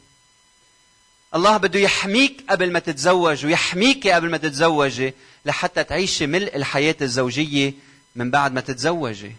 الله 1.35 1.57
بده 1.57 1.81
يحميك 1.81 2.45
قبل 2.51 2.73
ما 2.73 2.79
تتزوج 2.79 3.47
ويحميك 3.47 4.07
قبل 4.09 4.31
ما 4.31 4.37
تتزوجي 4.37 5.15
لحتى 5.47 5.85
تعيشي 5.85 6.27
ملء 6.27 6.57
الحياة 6.57 6.97
الزوجية 7.03 7.75
من 8.17 8.31
بعد 8.31 8.53
ما 8.53 8.61
تتزوجي 8.61 9.33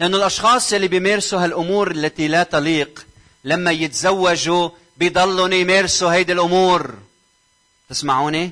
لأنه 0.00 0.16
الأشخاص 0.16 0.72
اللي 0.72 0.88
بيمارسوا 0.88 1.44
هالأمور 1.44 1.90
التي 1.90 2.28
لا 2.28 2.42
تليق 2.42 3.06
لما 3.44 3.70
يتزوجوا 3.70 4.70
بيضلوا 4.96 5.54
يمارسوا 5.54 6.12
هيدي 6.12 6.32
الأمور. 6.32 6.94
تسمعوني؟ 7.88 8.50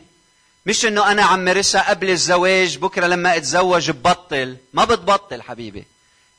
مش 0.67 0.87
إنه 0.87 1.13
أنا 1.13 1.23
عم 1.23 1.39
مارسها 1.39 1.91
قبل 1.91 2.11
الزواج 2.11 2.79
بكرة 2.79 3.07
لما 3.07 3.37
أتزوج 3.37 3.91
ببطل. 3.91 4.57
ما 4.73 4.85
بتبطل 4.85 5.43
حبيبي. 5.43 5.85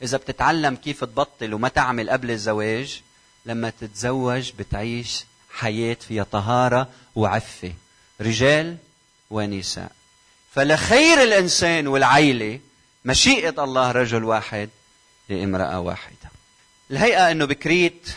إذا 0.01 0.17
بتتعلم 0.17 0.75
كيف 0.75 1.03
تبطل 1.03 1.53
وما 1.53 1.67
تعمل 1.69 2.09
قبل 2.09 2.31
الزواج 2.31 3.01
لما 3.45 3.69
تتزوج 3.69 4.51
بتعيش 4.59 5.25
حياة 5.51 5.97
فيها 6.07 6.23
طهارة 6.23 6.89
وعفة. 7.15 7.73
رجال 8.21 8.77
ونساء. 9.29 9.91
فلخير 10.55 11.23
الإنسان 11.23 11.87
والعيلة 11.87 12.59
مشيئة 13.05 13.63
الله 13.63 13.91
رجل 13.91 14.23
واحد 14.23 14.69
لامرأة 15.29 15.79
واحدة. 15.79 16.31
الهيئة 16.91 17.31
إنه 17.31 17.45
بكريت 17.45 18.09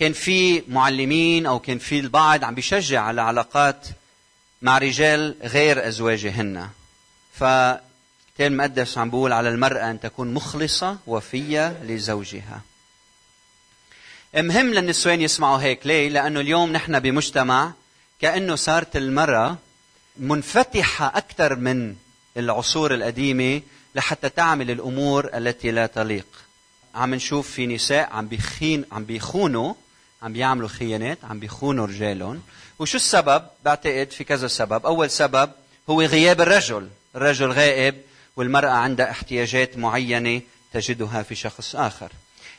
كان 0.00 0.12
في 0.12 0.62
معلمين 0.68 1.46
أو 1.46 1.58
كان 1.58 1.78
في 1.78 1.98
البعض 2.00 2.44
عم 2.44 2.54
بيشجع 2.54 3.02
على 3.02 3.20
علاقات 3.22 3.86
مع 4.62 4.78
رجال 4.78 5.34
غير 5.42 5.88
أزواجهن. 5.88 6.68
فكتاب 7.32 7.82
المقدس 8.40 8.98
عم 8.98 9.10
بقول 9.10 9.32
على 9.32 9.48
المرأة 9.48 9.90
أن 9.90 10.00
تكون 10.00 10.34
مخلصة 10.34 10.98
وفية 11.06 11.82
لزوجها. 11.82 12.60
مهم 14.34 14.74
للنسوان 14.74 15.20
يسمعوا 15.20 15.58
هيك. 15.58 15.86
ليه؟ 15.86 16.08
لأنه 16.08 16.40
اليوم 16.40 16.72
نحن 16.72 16.98
بمجتمع 16.98 17.72
كأنه 18.20 18.54
صارت 18.54 18.96
المرأة 18.96 19.56
منفتحة 20.16 21.06
أكثر 21.18 21.56
من 21.56 21.96
العصور 22.36 22.94
القديمة 22.94 23.62
لحتى 23.94 24.28
تعمل 24.28 24.70
الأمور 24.70 25.36
التي 25.36 25.70
لا 25.70 25.86
تليق. 25.86 26.26
عم 26.94 27.14
نشوف 27.14 27.50
في 27.50 27.66
نساء 27.66 28.12
عم 28.12 28.28
بيخين 28.28 28.84
عم 28.92 29.04
بيخونوا 29.04 29.74
عم 30.22 30.32
بيعملوا 30.32 30.68
خيانات 30.68 31.18
عم 31.24 31.40
بيخونوا 31.40 31.86
رجالهم. 31.86 32.42
وشو 32.78 32.96
السبب؟ 32.96 33.42
بعتقد 33.64 34.10
في 34.10 34.24
كذا 34.24 34.48
سبب، 34.48 34.86
أول 34.86 35.10
سبب 35.10 35.50
هو 35.90 36.02
غياب 36.02 36.40
الرجل، 36.40 36.88
الرجل 37.16 37.52
غائب 37.52 37.94
والمرأة 38.36 38.70
عندها 38.70 39.10
احتياجات 39.10 39.78
معينة 39.78 40.40
تجدها 40.72 41.22
في 41.22 41.34
شخص 41.34 41.76
آخر. 41.76 42.12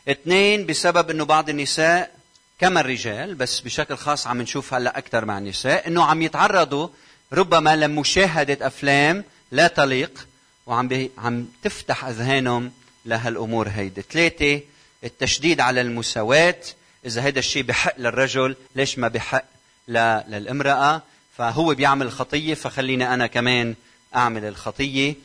اثنين 0.07 0.65
بسبب 0.65 1.09
إنه 1.09 1.25
بعض 1.25 1.49
النساء 1.49 2.11
كما 2.59 2.79
الرجال 2.79 3.35
بس 3.35 3.59
بشكل 3.59 3.97
خاص 3.97 4.27
عم 4.27 4.41
نشوف 4.41 4.73
هلأ 4.73 4.97
أكثر 4.97 5.25
مع 5.25 5.37
النساء 5.37 5.87
إنه 5.87 6.03
عم 6.03 6.21
يتعرضوا 6.21 6.87
ربما 7.33 7.75
لمشاهدة 7.75 8.67
أفلام 8.67 9.23
لا 9.51 9.67
تليق 9.67 10.27
وعم 10.65 10.87
بي 10.87 11.11
عم 11.17 11.47
تفتح 11.63 12.05
أذهانهم 12.05 12.71
لهالأمور 13.05 13.67
هيدي. 13.69 14.01
ثلاثة 14.01 14.61
التشديد 15.03 15.59
على 15.59 15.81
المساواة 15.81 16.61
إذا 17.05 17.21
هذا 17.21 17.39
الشيء 17.39 17.63
بحق 17.63 17.93
للرجل 17.97 18.55
ليش 18.75 18.99
ما 18.99 19.07
بحق 19.07 19.45
للامرأة 19.89 21.01
فهو 21.37 21.73
بيعمل 21.73 22.05
الخطية 22.05 22.53
فخليني 22.53 23.13
أنا 23.13 23.27
كمان 23.27 23.75
أعمل 24.15 24.45
الخطية. 24.45 25.15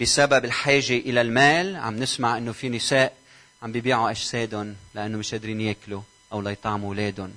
بسبب 0.00 0.44
الحاجة 0.44 0.96
إلى 0.96 1.20
المال 1.20 1.76
عم 1.76 1.96
نسمع 1.96 2.38
أنه 2.38 2.52
في 2.52 2.68
نساء 2.68 3.16
عم 3.62 3.72
بيبيعوا 3.72 4.10
أجسادهم 4.10 4.76
لأنه 4.94 5.18
مش 5.18 5.30
قادرين 5.30 5.60
يأكلوا 5.60 6.02
أو 6.32 6.40
ليطعموا 6.40 6.88
أولادهم. 6.88 7.34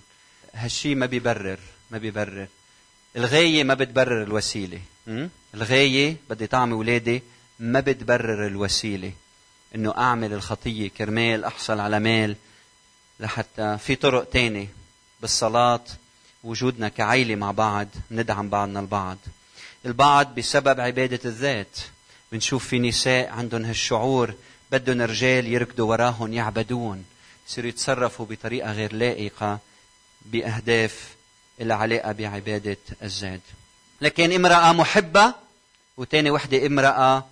هالشيء 0.54 0.96
ما 0.96 1.06
بيبرر 1.06 1.60
ما 1.92 1.98
بيبرر. 1.98 2.48
الغاية 3.16 3.64
ما 3.64 3.74
بتبرر 3.74 4.24
الوسيلة. 4.24 4.80
الغاية 5.54 6.18
بدي 6.30 6.48
طعم 6.48 6.74
أولادي 6.74 7.24
ما 7.60 7.80
بتبرر 7.80 8.48
الوسيلة. 8.48 9.12
إنه 9.76 9.98
أعمل 9.98 10.34
الخطية 10.34 10.90
كرمال 10.90 11.44
أحصل 11.44 11.80
على 11.80 12.00
مال 12.00 12.36
لحتى 13.20 13.78
في 13.78 13.96
طرق 13.96 14.24
تانية. 14.30 14.68
بالصلاة 15.22 15.84
وجودنا 16.44 16.90
كعيلة 16.90 17.36
مع 17.36 17.52
بعض 17.52 17.88
ندعم 18.12 18.50
بعضنا 18.50 18.80
البعض. 18.80 19.18
البعض 19.86 20.36
بسبب 20.36 20.80
عبادة 20.80 21.20
الذات. 21.26 21.78
بنشوف 22.32 22.68
في 22.68 22.80
نساء 22.80 23.30
عندهم 23.30 23.66
هالشعور 23.66 24.34
بدهم 24.72 25.02
رجال 25.02 25.48
يركضوا 25.48 25.90
وراهم 25.90 26.34
يعبدون. 26.34 27.06
يصيروا 27.48 27.70
يتصرفوا 27.70 28.26
بطريقة 28.26 28.72
غير 28.72 28.94
لائقة 28.94 29.60
بأهداف 30.26 31.16
العلاقة 31.62 32.12
بعبادة 32.12 32.78
الذات. 33.04 33.42
لكن 34.02 34.32
امرأة 34.32 34.74
محبة 34.74 35.34
وتاني 35.98 36.32
وحدة 36.32 36.66
امرأة 36.66 37.26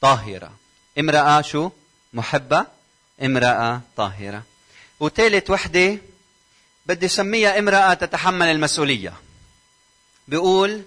طاهرة. 0.00 0.52
امرأة 0.98 1.40
شو؟ 1.40 1.70
محبة 2.12 2.66
امرأة 3.22 3.80
طاهرة. 3.96 4.42
وثالث 5.00 5.50
وحدة 5.50 5.98
بدي 6.86 7.08
سميها 7.08 7.58
امرأة 7.58 7.94
تتحمل 7.94 8.46
المسؤولية. 8.46 9.12
بيقول 10.28 10.82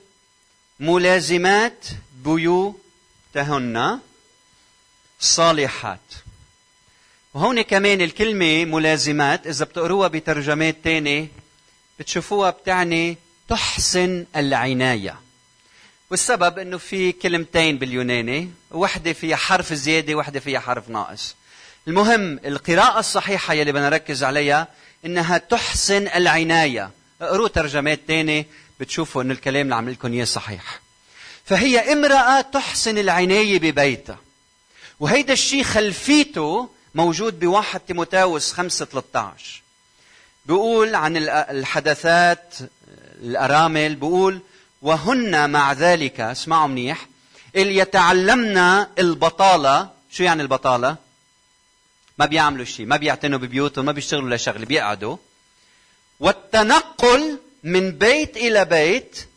ملازمات 0.79 1.85
بيوتهن 2.25 3.99
صالحات. 5.19 5.99
وهون 7.33 7.61
كمان 7.61 8.01
الكلمة 8.01 8.65
ملازمات 8.65 9.47
إذا 9.47 9.65
بتقروها 9.65 10.07
بترجمات 10.07 10.75
تانية 10.83 11.27
بتشوفوها 11.99 12.49
بتعني 12.49 13.17
تحسن 13.49 14.25
العناية. 14.35 15.19
والسبب 16.11 16.59
إنه 16.59 16.77
في 16.77 17.11
كلمتين 17.11 17.77
باليوناني 17.77 18.51
وحدة 18.71 19.13
فيها 19.13 19.35
حرف 19.35 19.73
زيادة 19.73 20.15
وحدة 20.15 20.39
فيها 20.39 20.59
حرف 20.59 20.89
ناقص. 20.89 21.35
المهم 21.87 22.39
القراءة 22.45 22.99
الصحيحة 22.99 23.53
يلي 23.53 23.71
بدنا 23.71 23.89
نركز 23.89 24.23
عليها 24.23 24.67
إنها 25.05 25.37
تحسن 25.37 26.07
العناية. 26.07 26.91
اقروا 27.21 27.47
ترجمات 27.47 27.99
تانية 28.07 28.45
بتشوفوا 28.79 29.21
إن 29.21 29.31
الكلام 29.31 29.61
اللي 29.61 29.75
عم 29.75 29.89
لكم 29.89 30.13
إياه 30.13 30.25
صحيح. 30.25 30.79
فهي 31.45 31.93
امرأة 31.93 32.41
تحسن 32.41 32.97
العناية 32.97 33.59
ببيتها. 33.59 34.17
وهيدا 34.99 35.33
الشيء 35.33 35.63
خلفيته 35.63 36.69
موجود 36.95 37.39
بواحد 37.39 37.79
تيموتاوس 37.79 38.53
5 38.53 38.85
13 38.85 39.61
بيقول 40.45 40.95
عن 40.95 41.17
الحدثات 41.27 42.55
الأرامل 43.21 43.95
بيقول 43.95 44.39
وهن 44.81 45.49
مع 45.49 45.73
ذلك 45.73 46.19
اسمعوا 46.19 46.67
منيح 46.67 47.07
اللي 47.55 47.77
يتعلمن 47.77 48.57
البطالة. 48.99 49.89
شو 50.11 50.23
يعني 50.23 50.41
البطالة؟ 50.41 50.95
ما 52.19 52.25
بيعملوا 52.25 52.65
شيء 52.65 52.85
ما 52.85 52.97
بيعتنوا 52.97 53.39
ببيوتهم 53.39 53.85
ما 53.85 53.91
بيشتغلوا 53.91 54.35
لشغلة 54.35 54.65
بيقعدوا. 54.65 55.17
والتنقل 56.19 57.39
من 57.63 57.91
بيت 57.91 58.37
إلى 58.37 58.65
بيت 58.65 59.27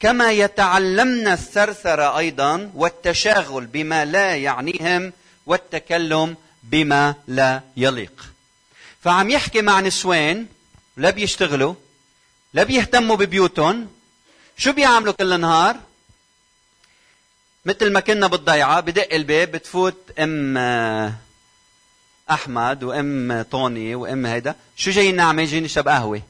كما 0.00 0.32
يتعلمن 0.32 1.28
الثرثرة 1.28 2.18
أيضا 2.18 2.70
والتشاغل 2.74 3.66
بما 3.66 4.04
لا 4.04 4.36
يعنيهم 4.36 5.12
والتكلم 5.46 6.36
بما 6.62 7.14
لا 7.28 7.60
يليق. 7.76 8.24
فعم 9.02 9.30
يحكي 9.30 9.62
مع 9.62 9.80
نسوان 9.80 10.46
لا 10.96 11.10
بيشتغلوا 11.10 11.74
لا 12.54 12.62
بيهتموا 12.62 13.16
ببيوتهم. 13.16 13.88
شو 14.58 14.72
بيعملوا 14.72 15.12
كل 15.12 15.32
النهار 15.32 15.76
مثل 17.64 17.92
ما 17.92 18.00
كنا 18.00 18.26
بالضيعة 18.26 18.80
بدق 18.80 19.14
الباب 19.14 19.52
بتفوت 19.52 20.10
أم 20.18 20.58
أحمد 22.30 22.82
وأم 22.82 23.42
طوني 23.42 23.94
وأم 23.94 24.26
هيدا. 24.26 24.54
شو 24.76 24.90
جايين 24.90 25.16
نعمل؟ 25.16 25.46
جايين 25.46 25.64
نشرب 25.64 25.88
قهوة. 25.88 26.22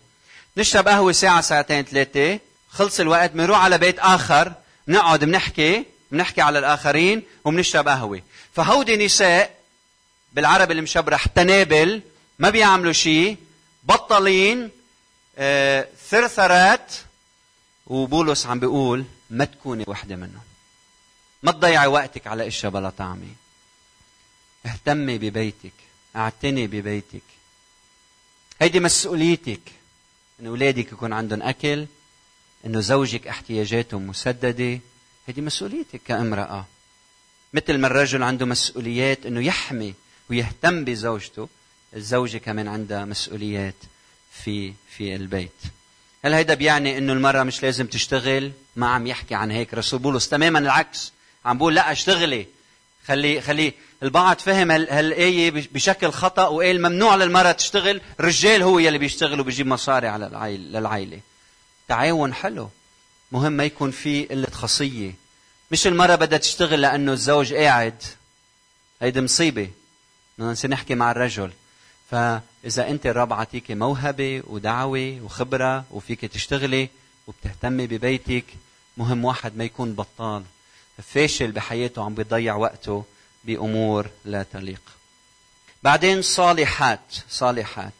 نشرب 0.57 0.89
قهوة 0.89 1.13
ساعة 1.13 1.41
ساعتين 1.41 1.85
ثلاثة. 1.85 2.41
خلص 2.71 3.01
الوقت 3.01 3.31
بنروح 3.31 3.59
على 3.59 3.79
بيت 3.79 3.99
آخر. 3.99 4.53
نقعد 4.89 5.25
بنحكي 5.25 5.85
بنحكي 6.13 6.41
على 6.41 6.59
الآخرين 6.59 7.23
وبنشرب 7.45 7.89
قهوة. 7.89 8.23
فهودي 8.53 9.07
نساء 9.07 9.59
بالعربي 10.33 10.73
المشبرح 10.73 11.27
تنابل 11.27 12.03
ما 12.39 12.51
بيعملوا 12.51 12.93
شيء 12.93 13.37
بطلين 13.85 14.71
آه 15.39 15.89
ثرثرات 16.09 16.93
وبولس 17.87 18.47
عم 18.47 18.61
بيقول 18.61 19.05
ما 19.31 19.45
تكوني 19.45 19.85
وحدة 19.87 20.17
منهم. 20.17 20.43
ما 21.43 21.53
تضيعي 21.53 21.87
وقتك 21.87 22.27
على 22.27 22.47
إشياء 22.47 22.73
بلا 22.73 22.91
طعمة. 22.91 23.35
اهتمي 24.67 25.19
ببيتك. 25.19 25.73
أعتني 26.19 26.67
ببيتك. 26.67 27.23
هيدي 28.61 28.81
مسؤوليتك. 28.81 29.61
إن 30.41 30.47
أولادك 30.47 30.93
يكون 30.93 31.13
عندهم 31.13 31.43
أكل 31.43 31.87
انه 32.67 32.81
زوجك 32.81 33.27
احتياجاته 33.27 33.99
مسددة. 33.99 34.81
هيدي 35.27 35.41
مسؤوليتك 35.41 36.01
كامرأة. 36.05 36.67
مثل 37.53 37.79
ما 37.79 37.87
الرجل 37.87 38.23
عنده 38.23 38.47
مسؤوليات 38.47 39.27
إنه 39.27 39.41
يحمي 39.41 39.95
ويهتم 40.31 40.85
بزوجته 40.85 41.49
الزوجة 41.97 42.39
كمان 42.39 42.69
عندها 42.69 43.05
مسؤوليات 43.05 43.75
في 44.45 44.73
في 44.97 45.17
البيت. 45.17 45.51
هل 46.25 46.35
هيدا 46.35 46.55
بيعني 46.55 46.99
إنه 46.99 47.13
المرأة 47.13 47.43
مش 47.43 47.63
لازم 47.63 47.87
تشتغل؟ 47.87 48.53
ما 48.77 48.89
عم 48.89 49.07
يحكي 49.07 49.35
عن 49.35 49.51
هيك 49.51 49.75
رسول 49.75 50.01
بولس. 50.01 50.29
تماما 50.29 50.59
العكس. 50.59 51.13
عم 51.45 51.59
بقول 51.59 51.75
لا 51.75 51.93
اشتغلي. 51.93 52.47
خلي 53.09 53.41
خلي 53.41 53.75
البعض 54.03 54.39
فهم 54.39 54.71
هالآية 54.71 55.51
بشكل 55.51 56.11
خطأ 56.11 56.47
وقال 56.47 56.83
ممنوع 56.83 57.15
للمرأة 57.15 57.53
تشتغل 57.53 58.01
الرجال 58.21 58.63
هو 58.63 58.79
يلي 58.79 58.99
بيشتغل 58.99 59.41
وبيجيب 59.41 59.67
مصاري 59.67 60.09
على 60.09 60.27
العائله 60.27 60.79
للعائلة. 60.79 61.21
تعاون 61.89 62.35
حلو. 62.35 62.69
مهم 63.33 63.53
ما 63.53 63.65
يكون 63.65 63.91
في 63.91 64.25
قلة 64.25 64.51
خاصيه 64.53 65.13
مش 65.71 65.87
المرأة 65.87 66.15
بدها 66.15 66.39
تشتغل 66.39 66.81
لأنه 66.81 67.13
الزوج 67.13 67.55
قاعد. 67.55 68.03
هيدي 69.03 69.21
مصيبة. 69.21 69.71
بدنا 70.39 70.57
نحكي 70.67 70.95
مع 70.95 71.11
الرجل. 71.11 71.51
فإذا 72.11 72.91
أنت 72.91 73.07
الرب 73.07 73.33
عطيكي 73.33 73.75
موهبة 73.75 74.43
ودعوة 74.47 75.21
وخبرة 75.25 75.85
وفيك 75.91 76.25
تشتغلي 76.25 76.89
وبتهتمي 77.27 77.87
ببيتك 77.87 78.45
مهم 78.97 79.25
واحد 79.25 79.57
ما 79.57 79.65
يكون 79.65 79.93
بطال. 79.93 80.43
فاشل 81.03 81.53
بحياته 81.53 82.05
عم 82.05 82.15
بيضيع 82.15 82.55
وقته 82.55 83.05
بأمور 83.45 84.11
لا 84.25 84.43
تليق. 84.43 84.81
بعدين 85.83 86.23
صالحات 86.23 87.15
صالحات. 87.29 87.93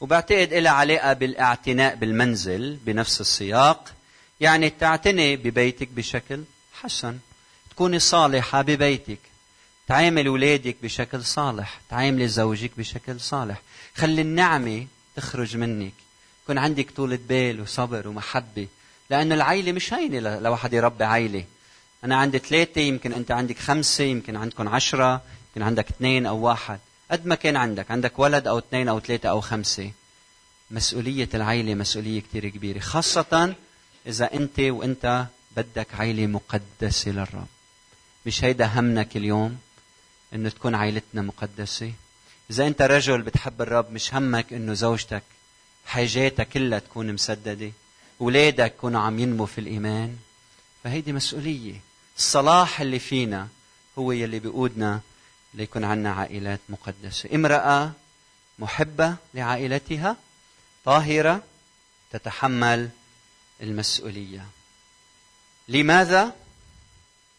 وبعتقد 0.00 0.54
لها 0.54 0.72
علاقة 0.72 1.12
بالاعتناء 1.12 1.94
بالمنزل 1.94 2.78
بنفس 2.84 3.20
السياق. 3.20 3.92
يعني 4.40 4.70
تعتني 4.70 5.36
ببيتك 5.36 5.88
بشكل 5.88 6.42
حسن. 6.82 7.18
تكوني 7.70 7.98
صالحة 7.98 8.62
ببيتك. 8.62 9.18
تعامل 9.88 10.26
اولادك 10.26 10.76
بشكل 10.82 11.24
صالح. 11.24 11.80
تعاملي 11.90 12.28
زوجك 12.28 12.70
بشكل 12.78 13.20
صالح. 13.20 13.62
خلي 13.94 14.22
النعمة 14.22 14.86
تخرج 15.16 15.56
منك. 15.56 15.92
يكون 16.44 16.58
عندك 16.58 16.90
طولة 16.90 17.18
بال 17.28 17.60
وصبر 17.60 18.08
ومحبة. 18.08 18.68
لأنه 19.10 19.34
العيلة 19.34 19.72
مش 19.72 19.94
هينة 19.94 20.38
لواحد 20.38 20.72
يربي 20.72 21.04
عيلة. 21.04 21.44
أنا 22.04 22.16
عندي 22.16 22.38
ثلاثة 22.38 22.80
يمكن 22.80 23.12
أنت 23.12 23.30
عندك 23.30 23.58
خمسة 23.58 24.04
يمكن 24.04 24.36
عندكم 24.36 24.68
عشرة 24.68 25.22
يمكن 25.48 25.62
عندك 25.62 25.90
اثنين 25.90 26.26
أو 26.26 26.38
واحد. 26.38 26.78
قد 27.10 27.26
ما 27.26 27.34
كان 27.34 27.56
عندك. 27.56 27.90
عندك 27.90 28.18
ولد 28.18 28.46
أو 28.46 28.58
اثنين 28.58 28.88
أو 28.88 29.00
ثلاثة 29.00 29.28
أو 29.28 29.40
خمسة. 29.40 29.90
مسؤولية 30.70 31.28
العيلة 31.34 31.74
مسؤولية 31.74 32.20
كتير 32.20 32.48
كبيرة 32.48 32.78
خاصة 32.78 33.54
إذا 34.06 34.34
أنت 34.34 34.60
وأنت 34.60 35.26
بدك 35.56 35.86
عيلة 35.94 36.26
مقدسة 36.26 37.10
للرب. 37.10 37.46
مش 38.26 38.44
هيدا 38.44 38.66
همك 38.80 39.16
اليوم 39.16 39.58
إنه 40.34 40.48
تكون 40.48 40.74
عائلتنا 40.74 41.22
مقدسة؟ 41.22 41.92
إذا 42.50 42.66
أنت 42.66 42.82
رجل 42.82 43.22
بتحب 43.22 43.62
الرب 43.62 43.92
مش 43.92 44.14
همك 44.14 44.52
إنه 44.52 44.74
زوجتك 44.74 45.22
حاجاتها 45.86 46.44
كلها 46.44 46.78
تكون 46.78 47.12
مسددة 47.12 47.72
اولادك 48.20 48.72
يكونوا 48.74 49.00
عم 49.00 49.18
ينمو 49.18 49.46
في 49.46 49.60
الإيمان؟ 49.60 50.16
فهيدي 50.84 51.12
مسؤولية. 51.12 51.91
الصلاح 52.22 52.80
اللي 52.80 52.98
فينا 52.98 53.48
هو 53.98 54.12
يلي 54.12 54.38
بيقودنا 54.38 55.00
ليكون 55.54 55.84
عنا 55.84 56.12
عائلات 56.12 56.60
مقدسة. 56.68 57.28
امرأة 57.34 57.92
محبة 58.58 59.16
لعائلتها 59.34 60.16
طاهرة 60.84 61.42
تتحمل 62.10 62.90
المسؤولية. 63.62 64.46
لماذا؟ 65.68 66.32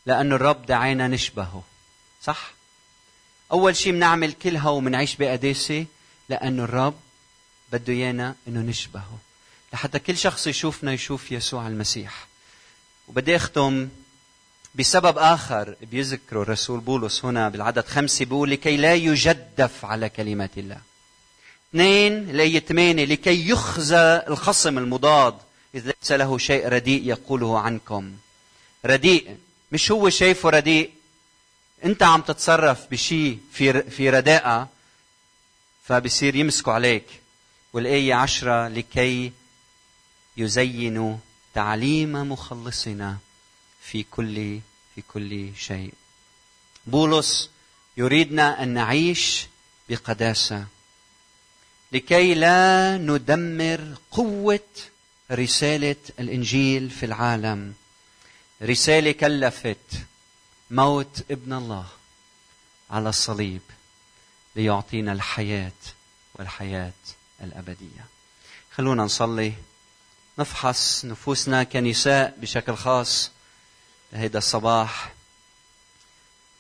لأن 0.06 0.34
الرب 0.34 0.66
دعانا 0.66 1.08
نشبهه 1.08 1.64
صح؟ 2.24 2.54
أول 3.52 3.76
شيء 3.76 3.92
بنعمل 3.92 4.34
كلها 4.34 4.70
وبنعيش 4.70 5.16
بقداسة 5.16 5.86
لأن 6.30 6.60
الرب 6.60 7.00
بده 7.72 7.94
إيانا 7.94 8.36
إنه 8.48 8.60
نشبهه. 8.60 9.18
لحتى 9.74 10.00
كل 10.00 10.18
شخص 10.18 10.48
يشوفنا 10.48 10.94
يشوف 10.94 11.32
يسوع 11.32 11.68
المسيح. 11.68 12.28
وبدي 13.08 13.36
أختم 13.36 13.90
بسبب 14.76 15.18
آخر 15.18 15.76
بيذكره 15.82 16.42
الرسول 16.42 16.80
بولس 16.80 17.26
هنا 17.26 17.50
بالعدد 17.50 17.86
خمسة 17.86 18.26
بيقول 18.26 18.52
لكي 18.52 18.78
لا 18.78 18.94
يجدف 18.94 19.86
على 19.86 20.10
كلمات 20.10 20.58
الله. 20.58 20.78
اثنين 21.70 22.30
الآية 22.30 22.60
ثمانية 22.60 23.06
لكي 23.06 23.50
يخزى 23.50 24.22
الخصم 24.28 24.78
المضاد 24.78 25.36
إذ 25.76 25.86
ليس 25.86 26.12
له 26.12 26.38
شيء 26.38 26.68
رديء 26.68 27.08
يقوله 27.08 27.60
عنكم. 27.60 28.14
رديء 28.86 29.38
مش 29.72 29.92
هو 29.92 30.10
شايفه 30.10 30.50
رديء؟ 30.50 30.92
أنت 31.86 32.04
عم 32.04 32.22
تتصرف 32.22 32.88
بشيء 32.92 33.40
في 33.52 33.82
في 33.82 34.10
رداءة 34.10 34.70
فبصير 35.84 36.36
يمسكوا 36.36 36.74
عليك. 36.74 37.06
والآية 37.74 38.14
عشرة 38.14 38.68
لكي 38.68 39.32
يزينوا 40.38 41.18
تعليم 41.54 42.12
مخلصنا. 42.32 43.18
في 43.84 44.04
كل 44.04 44.60
في 44.96 45.02
كل 45.14 45.50
شيء. 45.58 45.94
بولس 46.86 47.50
يريدنا 47.98 48.64
أن 48.64 48.68
نعيش 48.68 49.48
بقداسة 49.90 50.66
لكي 51.92 52.34
لا 52.34 52.98
ندمر 52.98 53.98
قوة 54.12 54.60
رسالة 55.32 55.96
الإنجيل 56.20 56.90
في 56.90 57.06
العالم. 57.06 57.74
رسالة 58.62 59.12
كلفت 59.12 60.06
موت 60.72 61.24
ابن 61.32 61.54
الله 61.54 61.88
على 62.90 63.10
الصليب 63.10 63.62
ليعطينا 64.56 65.12
الحياة 65.12 65.72
والحياة 66.36 66.94
الأبدية. 67.42 68.06
خلونا 68.72 69.04
نصلي 69.04 69.54
نفحص 70.40 71.06
نفوسنا 71.06 71.64
كنساء 71.64 72.38
بشكل 72.42 72.76
خاص 72.76 73.32
هيدا 74.14 74.38
الصباح 74.38 75.14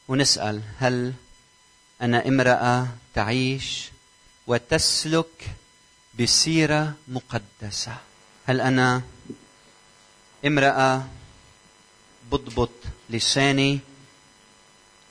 ونسأل 0.07 0.61
هل 0.79 1.13
أنا 2.01 2.27
امرأة 2.27 2.87
تعيش 3.15 3.89
وتسلك 4.47 5.55
بسيرة 6.19 6.93
مقدسة؟ 7.07 7.97
هل 8.45 8.61
أنا 8.61 9.01
امرأة 10.45 11.07
بضبط 12.31 12.69
لساني 13.09 13.79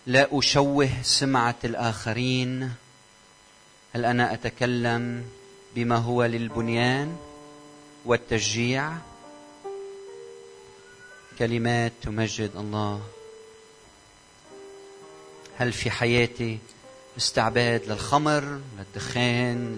لا 0.07 0.29
أشوه 0.39 1.03
سمعة 1.03 1.57
الآخرين؟ 1.65 2.75
هل 3.95 4.05
أنا 4.05 4.33
أتكلم 4.35 5.25
بما 5.75 5.97
هو 5.97 6.25
للبنيان 6.25 7.17
والتشجيع؟ 8.05 8.93
كلمات 11.43 11.93
تمجد 12.03 12.51
الله. 12.57 13.01
هل 15.57 15.73
في 15.73 15.91
حياتي 15.91 16.59
استعباد 17.17 17.83
للخمر 17.87 18.61
للدخان 18.79 19.77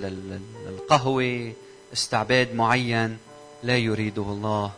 للقهوة؟ 0.67 1.53
استعباد 1.93 2.55
معين 2.55 3.19
لا 3.63 3.79
يريده 3.79 4.23
الله. 4.23 4.73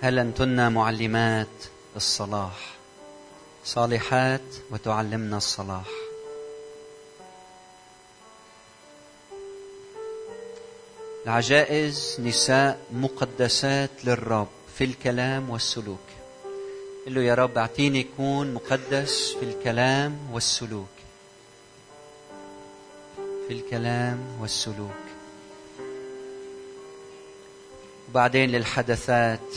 هل 0.00 0.18
انتن 0.18 0.72
معلمات 0.72 1.56
الصلاح؟ 1.96 2.74
صالحات 3.64 4.54
وتعلمنا 4.70 5.36
الصلاح. 5.36 5.97
العجائز 11.28 12.16
نساء 12.20 12.78
مقدسات 12.92 13.90
للرب 14.04 14.48
في 14.78 14.84
الكلام 14.84 15.50
والسلوك. 15.50 16.06
قل 17.06 17.14
له 17.14 17.22
يا 17.22 17.34
رب 17.34 17.58
اعطيني 17.58 18.06
كون 18.16 18.54
مقدس 18.54 19.36
في 19.40 19.44
الكلام 19.44 20.18
والسلوك. 20.32 20.88
في 23.48 23.54
الكلام 23.54 24.18
والسلوك. 24.40 25.04
وبعدين 28.08 28.50
للحدثات. 28.50 29.54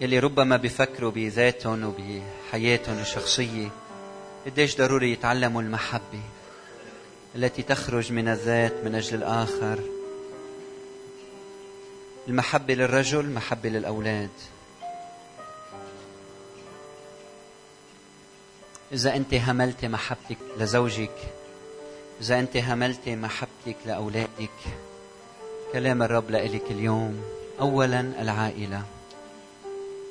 يلي 0.00 0.18
ربما 0.18 0.56
بيفكروا 0.56 1.10
بذاتهم 1.10 1.84
وبحياتهم 1.84 2.98
الشخصية 2.98 3.68
قديش 4.46 4.76
ضروري 4.76 5.12
يتعلموا 5.12 5.62
المحبة. 5.62 6.35
التي 7.36 7.62
تخرج 7.62 8.12
من 8.12 8.28
الذات 8.28 8.84
من 8.84 8.94
أجل 8.94 9.16
الآخر. 9.16 9.78
المحبة 12.28 12.74
للرجل 12.74 13.30
محبة 13.30 13.68
للأولاد. 13.68 14.30
إذا 18.92 19.16
أنت 19.16 19.34
هملت 19.34 19.84
محبتك 19.84 20.38
لزوجك 20.58 21.16
إذا 22.20 22.38
أنت 22.38 22.56
هملت 22.56 23.08
محبتك 23.08 23.76
لأولادك 23.86 24.60
كلام 25.72 26.02
الرب 26.02 26.30
لإلك 26.30 26.70
اليوم. 26.70 27.22
أولا 27.60 28.00
العائلة 28.00 28.82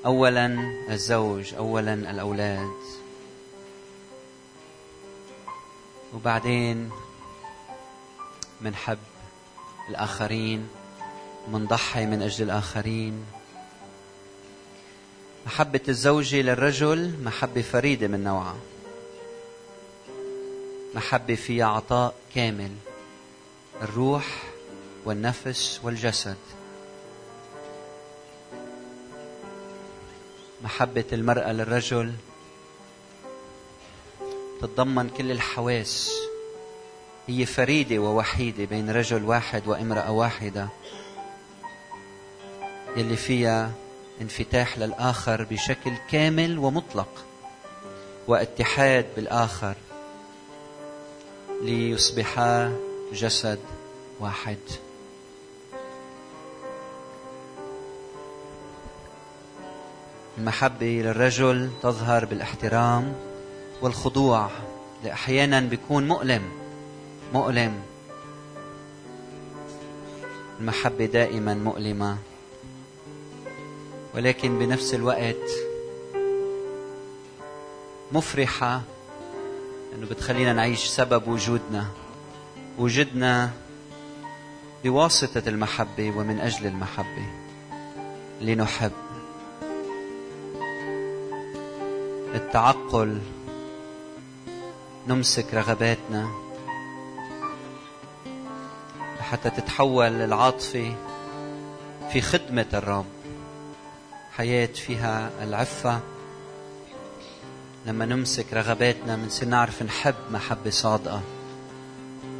اولا 0.05 0.57
الزوج 0.89 1.53
اولا 1.53 1.93
الأولاد. 1.93 2.75
وبعدين 6.13 6.91
منحب 8.61 8.97
الآخرين 9.89 10.69
منضحي 11.51 12.05
من 12.05 12.21
أجل 12.21 12.43
الآخرين. 12.43 13.25
محبة 15.45 15.81
الزوجة 15.89 16.41
للرجل 16.41 17.23
محبة 17.23 17.61
فريدة 17.61 18.07
من 18.07 18.23
نوعها. 18.23 18.57
محبة 20.95 21.35
فيها 21.35 21.65
عطاء 21.65 22.15
كامل 22.35 22.71
الروح 23.81 24.43
والنفس 25.05 25.79
والجسد. 25.83 26.37
محبة 30.63 31.05
المرأة 31.13 31.51
للرجل 31.51 32.13
تتضمن 34.61 35.09
كل 35.09 35.31
الحواس. 35.31 36.24
هي 37.27 37.45
فريدة 37.45 37.99
ووحيدة 37.99 38.65
بين 38.65 38.89
رجل 38.89 39.23
واحد 39.23 39.67
وامرأة 39.67 40.11
واحدة 40.11 40.67
يلي 42.97 43.15
فيها 43.15 43.71
انفتاح 44.21 44.77
للآخر 44.77 45.43
بشكل 45.43 45.91
كامل 46.11 46.59
ومطلق 46.59 47.25
واتحاد 48.27 49.05
بالآخر 49.15 49.75
ليصبحا 51.61 52.75
جسد 53.13 53.59
واحد. 54.19 54.57
المحبة 60.37 60.85
للرجل 60.85 61.69
تظهر 61.83 62.25
بالاحترام 62.25 63.15
والخضوع. 63.81 64.49
اللي 64.99 65.13
أحيانا 65.13 65.59
بيكون 65.59 66.07
مؤلم. 66.07 66.64
مؤلم. 67.35 67.81
المحبة 70.59 71.05
دائما 71.05 71.53
مؤلمة. 71.53 72.17
ولكن 74.15 74.59
بنفس 74.59 74.93
الوقت 74.93 75.49
مفرحة 78.11 78.81
أنه 79.95 80.07
بتخلينا 80.07 80.53
نعيش 80.53 80.85
سبب 80.85 81.27
وجودنا. 81.27 81.85
وجودنا 82.79 83.51
بواسطة 84.83 85.43
المحبة 85.47 86.17
ومن 86.17 86.39
أجل 86.39 86.67
المحبة. 86.67 87.27
لنحب. 88.41 88.91
التعقل 92.35 93.21
نمسك 95.07 95.53
رغباتنا. 95.53 96.44
حتى 99.31 99.49
تتحول 99.49 100.21
العاطفة 100.21 100.95
في 102.11 102.21
خدمة 102.21 102.65
الرب 102.73 103.05
حياة 104.31 104.65
فيها 104.65 105.29
العفة. 105.43 105.99
لما 107.85 108.05
نمسك 108.05 108.53
رغباتنا 108.53 109.15
بنصير 109.15 109.47
نعرف 109.47 109.83
نحب 109.83 110.15
محبة 110.31 110.69
صادقة 110.69 111.21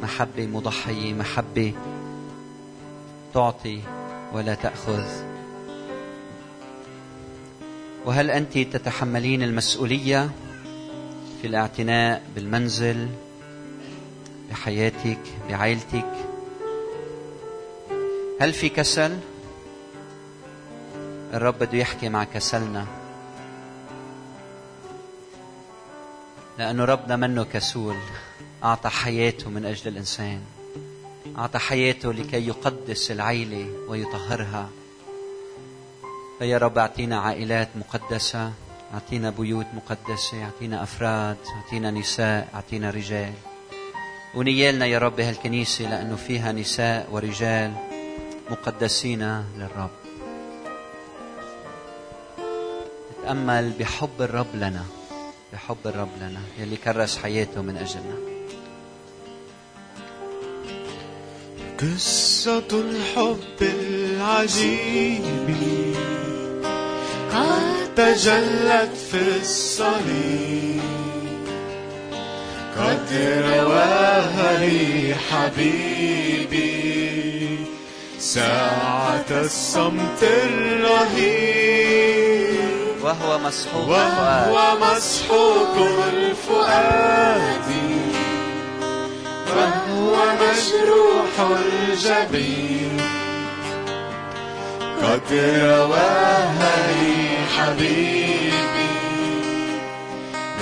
محبة 0.02 0.46
مضحية 0.46 1.14
محبة 1.14 1.72
تعطي 3.34 3.80
ولا 4.32 4.54
تأخذ. 4.54 5.04
وهل 8.04 8.30
أنت 8.30 8.58
تتحملين 8.58 9.42
المسؤولية 9.42 10.30
في 11.42 11.46
الاعتناء 11.46 12.22
بالمنزل 12.34 13.08
بحياتك 14.50 15.20
بعائلتك؟ 15.48 16.25
هل 18.40 18.52
في 18.52 18.68
كسل؟ 18.68 19.18
الرب 21.34 21.58
بده 21.58 21.78
يحكي 21.78 22.08
مع 22.08 22.24
كسلنا. 22.24 22.86
لأنه 26.58 26.84
ربنا 26.84 27.16
منه 27.16 27.44
كسول 27.44 27.96
أعطى 28.64 28.88
حياته 28.88 29.50
من 29.50 29.64
أجل 29.64 29.88
الإنسان. 29.88 30.40
أعطى 31.38 31.58
حياته 31.58 32.12
لكي 32.12 32.46
يقدس 32.46 33.10
العيلة 33.10 33.68
ويطهرها. 33.88 34.68
فيا 36.38 36.58
رب 36.58 36.78
أعطينا 36.78 37.18
عائلات 37.18 37.68
مقدسة 37.76 38.52
أعطينا 38.94 39.30
بيوت 39.30 39.66
مقدسة 39.74 40.44
أعطينا 40.44 40.82
أفراد 40.82 41.36
أعطينا 41.56 41.90
نساء 41.90 42.48
أعطينا 42.54 42.90
رجال. 42.90 43.32
ونيالنا 44.34 44.86
يا 44.86 44.98
رب 44.98 45.20
هالكنيسة 45.20 45.90
لأنه 45.90 46.16
فيها 46.16 46.52
نساء 46.52 47.08
ورجال. 47.10 47.85
مقدسين 48.50 49.22
للرب. 49.58 49.90
تتأمل 53.10 53.72
بحب 53.78 54.22
الرب 54.22 54.54
لنا 54.54 54.84
بحب 55.52 55.76
الرب 55.86 56.08
لنا 56.20 56.40
يلي 56.58 56.76
كرس 56.76 57.18
حياته 57.18 57.62
من 57.62 57.76
أجلنا. 57.76 58.16
قصة 61.80 62.68
الحب 62.72 63.60
العجيب 63.60 65.48
قد 67.32 67.94
تجلت 67.96 68.96
في 69.10 69.36
الصليب. 69.40 70.80
قد 72.78 73.12
رواها 73.44 74.58
لي 74.58 75.14
حبيبي. 75.14 76.95
ساعة 78.26 79.30
الصمت 79.30 80.22
الرهيب. 80.22 81.46
وهو 83.02 83.38
مسحوق 83.38 83.88
وهو 83.88 84.76
مسحوق 84.80 85.76
الفؤاد. 86.12 87.70
وهو 89.56 90.16
مجروح 90.42 91.34
الجبين. 91.40 93.00
قد 95.02 95.28
رواها 95.62 96.76
لي 97.00 97.16
حبيبي. 97.56 98.50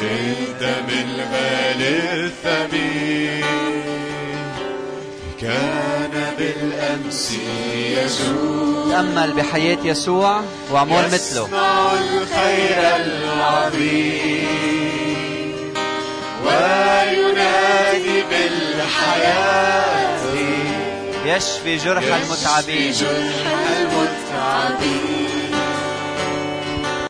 بالدم 0.00 0.88
الغالي 0.90 1.96
الثمين. 2.24 3.73
كان 5.44 6.14
بالأمس 6.38 7.32
يسوع. 7.76 8.84
تأمل 8.90 9.32
بحياة 9.32 9.78
يسوع 9.84 10.42
واعمل 10.70 11.06
مثله. 11.12 11.46
يصنع 11.46 11.92
الخير 11.92 12.96
العظيم 12.96 14.46
وينادي 16.44 18.22
بالحياة. 18.30 20.24
يشفي 21.24 21.76
جرح 21.76 22.04
المتعبين. 22.04 22.92
جرح 22.92 23.36
المتعبين. 23.80 25.43